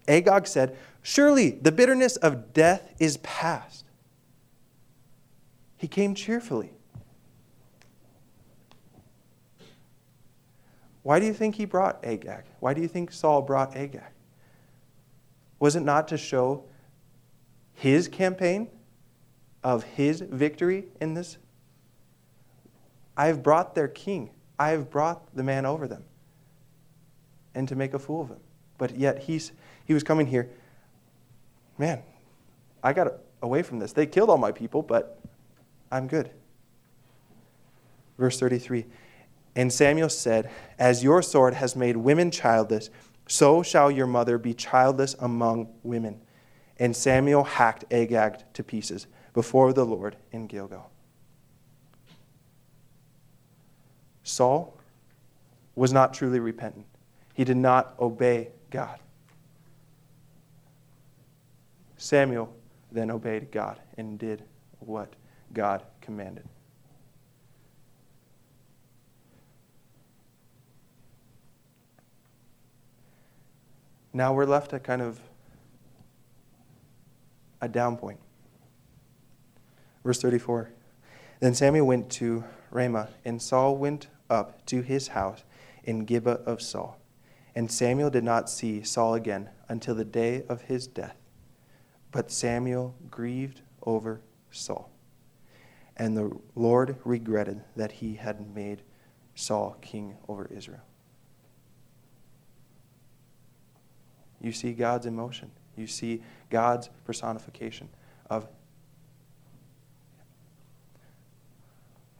Agag 0.07 0.47
said, 0.47 0.75
Surely 1.01 1.51
the 1.51 1.71
bitterness 1.71 2.15
of 2.17 2.53
death 2.53 2.93
is 2.99 3.17
past. 3.17 3.85
He 5.77 5.87
came 5.87 6.13
cheerfully. 6.13 6.73
Why 11.03 11.19
do 11.19 11.25
you 11.25 11.33
think 11.33 11.55
he 11.55 11.65
brought 11.65 12.03
Agag? 12.03 12.43
Why 12.59 12.73
do 12.73 12.81
you 12.81 12.87
think 12.87 13.11
Saul 13.11 13.41
brought 13.41 13.75
Agag? 13.75 14.11
Was 15.59 15.75
it 15.75 15.81
not 15.81 16.07
to 16.09 16.17
show 16.17 16.65
his 17.73 18.07
campaign 18.07 18.69
of 19.63 19.83
his 19.83 20.21
victory 20.21 20.85
in 20.99 21.13
this? 21.13 21.37
I 23.15 23.27
have 23.27 23.41
brought 23.41 23.75
their 23.75 23.87
king. 23.87 24.31
I 24.57 24.69
have 24.69 24.89
brought 24.89 25.35
the 25.35 25.43
man 25.43 25.65
over 25.65 25.87
them. 25.87 26.03
And 27.55 27.67
to 27.69 27.75
make 27.75 27.93
a 27.93 27.99
fool 27.99 28.21
of 28.21 28.29
him. 28.29 28.39
But 28.77 28.97
yet 28.97 29.19
he's, 29.19 29.51
he 29.85 29.93
was 29.93 30.03
coming 30.03 30.27
here. 30.27 30.49
Man, 31.79 32.03
I 32.83 32.93
got 32.93 33.13
away 33.41 33.63
from 33.63 33.79
this. 33.79 33.93
They 33.93 34.05
killed 34.05 34.29
all 34.29 34.37
my 34.37 34.51
people, 34.51 34.83
but 34.83 35.17
I'm 35.91 36.07
good. 36.07 36.29
Verse 38.19 38.37
33 38.37 38.85
And 39.55 39.71
Samuel 39.73 40.09
said, 40.09 40.51
As 40.77 41.03
your 41.03 41.21
sword 41.23 41.55
has 41.55 41.75
made 41.75 41.97
women 41.97 42.29
childless, 42.29 42.89
so 43.27 43.63
shall 43.63 43.89
your 43.89 44.07
mother 44.07 44.37
be 44.37 44.53
childless 44.53 45.15
among 45.19 45.69
women. 45.81 46.21
And 46.77 46.95
Samuel 46.95 47.43
hacked 47.43 47.85
Agag 47.91 48.39
to 48.53 48.63
pieces 48.63 49.07
before 49.33 49.71
the 49.73 49.85
Lord 49.85 50.17
in 50.31 50.47
Gilgal. 50.47 50.91
Saul 54.23 54.77
was 55.75 55.93
not 55.93 56.13
truly 56.13 56.39
repentant. 56.39 56.85
He 57.33 57.45
did 57.45 57.57
not 57.57 57.93
obey 57.99 58.49
God. 58.69 58.99
Samuel 61.99 62.55
then 62.91 63.11
obeyed 63.11 63.51
God 63.51 63.77
and 63.97 64.17
did 64.17 64.43
what 64.79 65.13
God 65.53 65.83
commanded. 66.01 66.45
Now 74.13 74.33
we're 74.33 74.45
left 74.45 74.73
at 74.73 74.83
kind 74.83 75.01
of 75.01 75.19
a 77.61 77.67
down 77.67 77.97
point. 77.97 78.19
Verse 80.03 80.21
34 80.21 80.71
Then 81.41 81.53
Samuel 81.53 81.85
went 81.85 82.09
to 82.11 82.45
Ramah, 82.71 83.09
and 83.25 83.41
Saul 83.41 83.75
went 83.75 84.07
up 84.29 84.65
to 84.67 84.81
his 84.81 85.09
house 85.09 85.43
in 85.83 86.05
Gibeah 86.05 86.39
of 86.45 86.61
Saul. 86.61 86.97
And 87.53 87.69
Samuel 87.69 88.09
did 88.09 88.23
not 88.23 88.49
see 88.49 88.83
Saul 88.83 89.15
again 89.15 89.49
until 89.67 89.95
the 89.95 90.05
day 90.05 90.43
of 90.47 90.63
his 90.63 90.87
death. 90.87 91.17
But 92.11 92.31
Samuel 92.31 92.95
grieved 93.09 93.61
over 93.83 94.21
Saul. 94.51 94.91
And 95.97 96.15
the 96.17 96.31
Lord 96.55 96.95
regretted 97.03 97.61
that 97.75 97.91
he 97.91 98.15
had 98.15 98.55
made 98.55 98.81
Saul 99.35 99.77
king 99.81 100.15
over 100.27 100.49
Israel. 100.51 100.81
You 104.41 104.51
see 104.51 104.73
God's 104.73 105.05
emotion. 105.05 105.51
You 105.75 105.87
see 105.87 106.23
God's 106.49 106.89
personification 107.05 107.89
of 108.29 108.47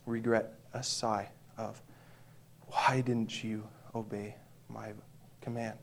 regret, 0.06 0.54
a 0.74 0.84
sigh 0.84 1.30
of, 1.58 1.82
why 2.68 3.02
didn't 3.02 3.44
you 3.44 3.68
obey 3.96 4.36
my 4.68 4.92
command? 5.42 5.78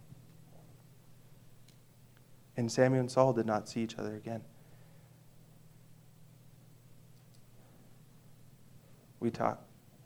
And 2.57 2.71
Samuel 2.71 3.01
and 3.01 3.11
Saul 3.11 3.33
did 3.33 3.47
not 3.47 3.69
see 3.69 3.81
each 3.81 3.97
other 3.99 4.17
again. 4.17 4.43
We 9.21 9.31
taught, 9.31 9.63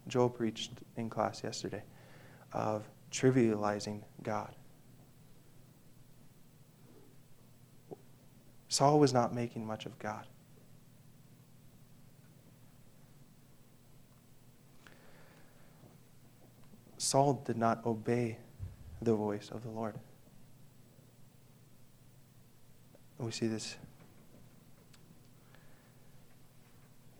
Joel 0.08 0.30
preached 0.30 0.72
in 0.96 1.10
class 1.10 1.44
yesterday 1.44 1.82
of 2.52 2.88
trivializing 3.12 4.02
God. 4.22 4.54
Saul 8.68 9.00
was 9.00 9.12
not 9.12 9.34
making 9.34 9.66
much 9.66 9.84
of 9.86 9.98
God. 9.98 10.26
Saul 16.98 17.42
did 17.44 17.56
not 17.56 17.84
obey 17.84 18.38
the 19.02 19.14
voice 19.14 19.50
of 19.50 19.62
the 19.62 19.70
Lord. 19.70 19.96
We 23.20 23.33
see 23.33 23.46
this. 23.46 23.76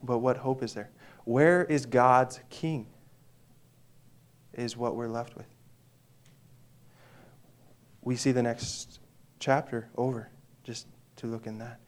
But 0.03 0.19
what 0.19 0.39
hope 0.39 0.63
is 0.63 0.73
there? 0.73 0.91
Where 1.25 1.63
is 1.63 1.85
God's 1.85 2.41
king? 2.49 2.87
Is 4.55 4.77
what 4.77 4.97
we're 4.97 5.09
left 5.09 5.37
with. 5.37 5.47
We 8.03 8.17
see 8.17 8.33
the 8.33 8.43
next 8.43 8.99
chapter 9.39 9.89
over, 9.97 10.31
just 10.65 10.87
to 11.17 11.27
look 11.27 11.47
in 11.47 11.59
that. 11.59 11.79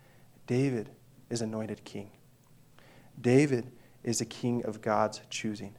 David 0.46 0.90
is 1.30 1.40
anointed 1.40 1.82
king. 1.84 2.10
David 3.20 3.72
is 4.04 4.20
a 4.20 4.26
king 4.26 4.64
of 4.64 4.82
God's 4.82 5.22
choosing 5.30 5.74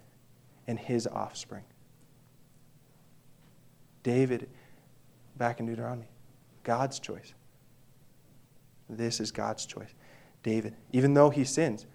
and 0.65 0.79
his 0.79 1.05
offspring. 1.05 1.65
David, 4.01 4.49
back 5.37 5.59
in 5.59 5.67
Deuteronomy, 5.67 6.07
God's 6.63 6.99
choice. 6.99 7.33
This 8.89 9.19
is 9.19 9.31
God's 9.31 9.65
choice. 9.65 9.93
David, 10.43 10.75
even 10.91 11.13
though 11.13 11.29
he 11.29 11.43
sins, 11.43 11.85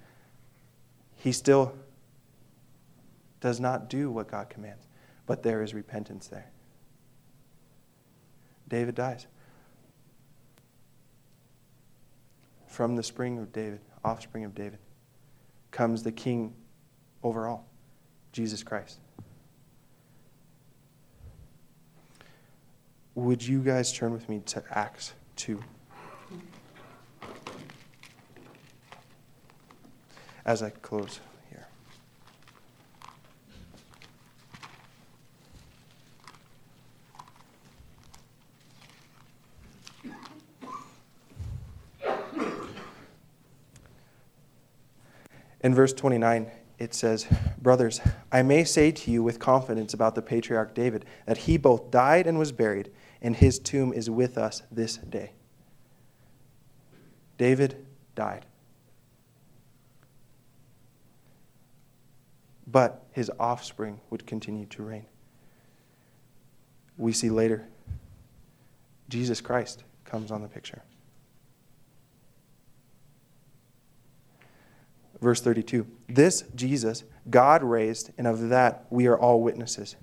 he 1.16 1.32
still 1.32 1.74
does 3.40 3.60
not 3.60 3.88
do 3.90 4.10
what 4.10 4.28
God 4.28 4.48
commands, 4.48 4.86
but 5.26 5.42
there 5.42 5.62
is 5.62 5.74
repentance 5.74 6.28
there. 6.28 6.50
David 8.68 8.94
dies. 8.94 9.26
From 12.66 12.96
the 12.96 13.02
spring 13.02 13.38
of 13.38 13.52
David, 13.52 13.80
offspring 14.04 14.44
of 14.44 14.54
David, 14.54 14.78
comes 15.70 16.02
the 16.02 16.12
king 16.12 16.54
over 17.22 17.46
all, 17.48 17.66
Jesus 18.32 18.62
Christ. 18.62 19.00
Would 23.14 23.44
you 23.44 23.60
guys 23.60 23.92
turn 23.92 24.12
with 24.12 24.28
me 24.28 24.40
to 24.46 24.62
Acts 24.70 25.12
2? 25.36 25.60
As 30.48 30.62
I 30.62 30.70
close 30.70 31.20
here. 31.50 31.68
In 45.60 45.74
verse 45.74 45.92
29, 45.92 46.50
it 46.78 46.94
says, 46.94 47.26
Brothers, 47.60 48.00
I 48.32 48.40
may 48.40 48.64
say 48.64 48.90
to 48.90 49.10
you 49.10 49.22
with 49.22 49.38
confidence 49.38 49.92
about 49.92 50.14
the 50.14 50.22
patriarch 50.22 50.74
David 50.74 51.04
that 51.26 51.36
he 51.36 51.58
both 51.58 51.90
died 51.90 52.26
and 52.26 52.38
was 52.38 52.52
buried 52.52 52.90
and 53.20 53.36
his 53.36 53.58
tomb 53.58 53.92
is 53.92 54.08
with 54.08 54.38
us 54.38 54.62
this 54.72 54.96
day. 54.96 55.32
David 57.36 57.84
died. 58.14 58.46
But 62.70 63.04
his 63.12 63.30
offspring 63.38 64.00
would 64.10 64.26
continue 64.26 64.66
to 64.66 64.82
reign. 64.82 65.06
We 66.96 67.12
see 67.12 67.30
later, 67.30 67.66
Jesus 69.08 69.40
Christ 69.40 69.84
comes 70.04 70.30
on 70.30 70.42
the 70.42 70.48
picture. 70.48 70.82
Verse 75.20 75.40
32 75.40 75.86
This 76.08 76.44
Jesus 76.54 77.04
God 77.30 77.62
raised, 77.62 78.10
and 78.18 78.26
of 78.26 78.48
that 78.48 78.86
we 78.90 79.06
are 79.06 79.18
all 79.18 79.42
witnesses, 79.42 79.96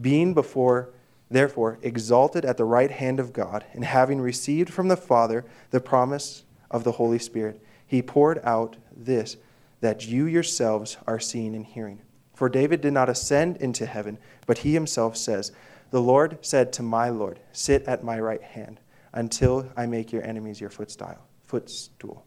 being 0.00 0.34
before 0.34 0.90
therefore 1.30 1.78
exalted 1.82 2.44
at 2.44 2.56
the 2.56 2.64
right 2.64 2.90
hand 2.90 3.20
of 3.20 3.32
God, 3.32 3.64
and 3.72 3.84
having 3.84 4.20
received 4.20 4.70
from 4.70 4.88
the 4.88 4.96
Father 4.96 5.44
the 5.70 5.80
promise 5.80 6.44
of 6.70 6.84
the 6.84 6.92
Holy 6.92 7.18
Spirit, 7.18 7.62
he 7.86 8.02
poured 8.02 8.40
out 8.44 8.76
this 8.94 9.36
that 9.80 10.06
you 10.06 10.26
yourselves 10.26 10.98
are 11.06 11.20
seeing 11.20 11.54
and 11.54 11.64
hearing. 11.64 12.00
For 12.40 12.48
David 12.48 12.80
did 12.80 12.94
not 12.94 13.10
ascend 13.10 13.58
into 13.58 13.84
heaven, 13.84 14.16
but 14.46 14.56
he 14.56 14.72
himself 14.72 15.14
says, 15.14 15.52
The 15.90 16.00
Lord 16.00 16.38
said 16.40 16.72
to 16.72 16.82
my 16.82 17.10
Lord, 17.10 17.38
Sit 17.52 17.82
at 17.84 18.02
my 18.02 18.18
right 18.18 18.40
hand, 18.40 18.80
until 19.12 19.70
I 19.76 19.84
make 19.84 20.10
your 20.10 20.24
enemies 20.24 20.58
your 20.58 20.70
footstool. 20.70 22.24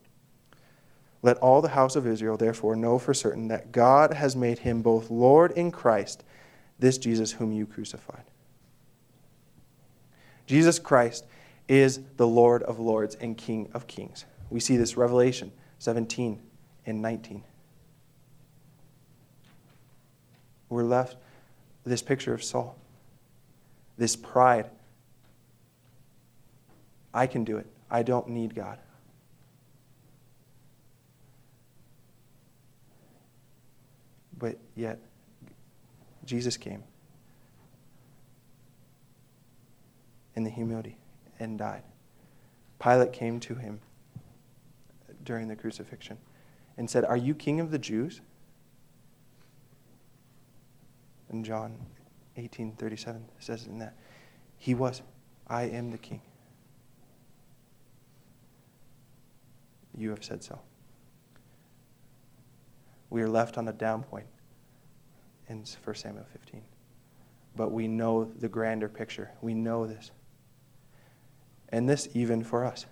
Let 1.23 1.38
all 1.38 1.63
the 1.63 1.69
house 1.69 1.95
of 1.95 2.06
Israel 2.06 2.38
therefore 2.38 2.76
know 2.76 2.99
for 2.99 3.15
certain 3.15 3.47
that 3.47 3.71
God 3.71 4.13
has 4.13 4.36
made 4.36 4.60
him 4.60 4.84
both 4.84 5.10
Lord 5.10 5.52
in 5.54 5.71
Christ, 5.71 6.23
this 6.78 6.99
Jesus 6.99 7.32
whom 7.32 7.52
you 7.52 7.65
crucified. 7.65 8.26
Jesus 10.45 10.78
Christ 10.78 11.26
is 11.67 12.02
the 12.17 12.28
Lord 12.28 12.62
of 12.62 12.78
lords 12.78 13.15
and 13.15 13.36
King 13.36 13.67
of 13.73 13.88
kings. 13.88 14.26
We 14.52 14.60
see 14.60 14.78
this 14.78 14.95
Revelation 14.95 15.52
17 15.80 16.39
and 16.86 17.02
19. 17.02 17.43
We're 20.73 20.83
left 20.83 21.17
this 21.86 22.01
picture 22.01 22.33
of 22.33 22.43
Saul, 22.43 22.75
this 23.95 24.15
pride. 24.15 24.71
I 27.13 27.27
can 27.27 27.43
do 27.43 27.57
it. 27.57 27.67
I 27.91 28.01
don't 28.01 28.27
need 28.29 28.55
God. 28.55 28.79
But 34.36 34.57
yet, 34.75 34.99
Jesus 36.25 36.57
came 36.57 36.83
in 40.36 40.43
the 40.43 40.49
humility 40.49 40.97
and 41.39 41.59
died. 41.59 41.83
Pilate 42.79 43.13
came 43.13 43.39
to 43.41 43.53
him 43.53 43.79
during 45.23 45.47
the 45.47 45.55
crucifixion 45.55 46.17
and 46.77 46.89
said, 46.89 47.05
Are 47.05 47.15
you 47.15 47.36
king 47.36 47.59
of 47.59 47.69
the 47.69 47.77
Jews? 47.77 48.21
And 51.34 51.43
John 51.43 51.76
18:37 52.38 53.24
says 53.39 53.65
in 53.65 53.80
that 53.80 53.96
he 54.58 54.76
was 54.76 55.02
I 55.48 55.63
am 55.63 55.89
the 55.89 55.98
king. 55.98 56.22
You 59.98 60.12
have 60.12 60.24
said 60.24 60.43
so. 60.43 60.60
We 63.10 63.22
are 63.24 63.28
left 63.28 63.58
on 63.58 63.67
a 63.67 63.74
down 63.74 64.04
point 64.04 64.28
in 65.50 65.65
1 65.84 65.96
Samuel 65.96 66.26
15. 66.32 66.62
But 67.56 67.72
we 67.72 67.88
know 67.88 68.26
the 68.39 68.48
grander 68.48 68.88
picture. 68.88 69.32
We 69.41 69.56
know 69.56 69.88
this 69.88 70.12
and 71.69 71.89
this 71.89 72.08
even 72.13 72.43
for 72.43 72.63
us. 72.63 72.86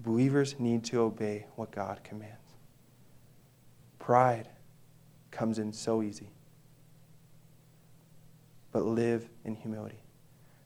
Believers 0.00 0.56
need 0.58 0.84
to 0.84 1.00
obey 1.00 1.46
what 1.54 1.70
God 1.70 2.02
commands. 2.02 2.34
Pride 3.98 4.48
comes 5.38 5.60
in 5.60 5.72
so 5.72 6.02
easy. 6.02 6.28
But 8.72 8.84
live 8.84 9.28
in 9.44 9.54
humility, 9.54 10.00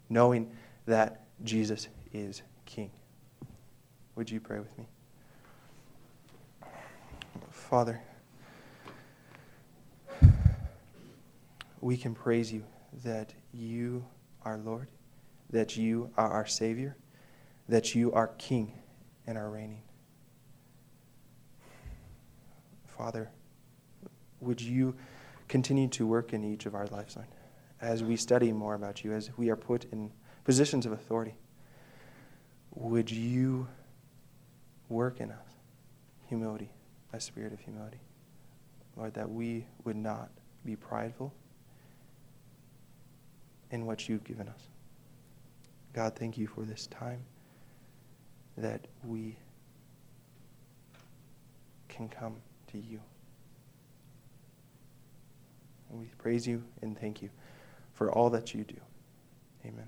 knowing 0.09 0.51
that 0.87 1.27
Jesus 1.45 1.89
is 2.15 2.41
King. 2.65 2.91
Would 4.17 4.31
you 4.31 4.41
pray 4.41 4.61
with 4.61 4.77
me? 4.79 4.87
Father, 7.51 8.01
we 11.83 11.99
can 11.99 12.15
praise 12.15 12.51
you 12.51 12.65
that 13.05 13.35
you 13.53 14.03
are 14.43 14.57
Lord, 14.57 14.89
that 15.51 15.77
you 15.77 16.11
are 16.17 16.31
our 16.31 16.47
Savior, 16.47 16.97
that 17.69 17.95
you 17.95 18.11
are 18.13 18.29
King 18.39 18.73
and 19.27 19.37
are 19.37 19.51
reigning. 19.51 19.83
Father, 22.87 23.31
would 24.43 24.61
you 24.61 24.95
continue 25.49 25.89
to 25.89 26.07
work 26.07 26.33
in 26.33 26.45
each 26.45 26.67
of 26.67 26.75
our 26.75 26.87
lives, 26.89 27.17
Lord, 27.17 27.29
as 27.81 28.03
we 28.03 28.17
study 28.17 28.53
more 28.53 28.75
about 28.75 29.05
you, 29.05 29.13
as 29.13 29.31
we 29.37 29.49
are 29.51 29.57
put 29.57 29.85
in 29.93 30.11
positions 30.45 30.85
of 30.85 30.93
authority? 30.93 31.35
Would 32.75 33.11
you 33.11 33.69
work 34.89 35.21
in 35.21 35.31
us 35.31 35.47
humility, 36.27 36.71
a 37.13 37.21
spirit 37.21 37.53
of 37.53 37.61
humility? 37.61 38.01
Lord, 38.97 39.15
that 39.15 39.31
we 39.31 39.67
would 39.85 39.97
not 39.97 40.31
be 40.65 40.77
prideful 40.77 41.33
in 43.71 43.87
what 43.87 44.09
you've 44.09 44.25
given 44.25 44.49
us. 44.49 44.69
God, 45.93 46.15
thank 46.17 46.37
you 46.39 46.47
for 46.47 46.65
this 46.65 46.87
time 46.87 47.23
that 48.57 48.87
we 49.05 49.37
can 51.89 52.09
come 52.09 52.37
to 52.71 52.79
you. 52.79 53.01
And 55.93 56.01
we 56.01 56.09
praise 56.19 56.47
you 56.47 56.65
and 56.81 56.99
thank 56.99 57.23
you 57.23 57.29
for 57.93 58.11
all 58.11 58.31
that 58.31 58.55
you 58.55 58.65
do. 58.65 58.81
Amen. 59.65 59.87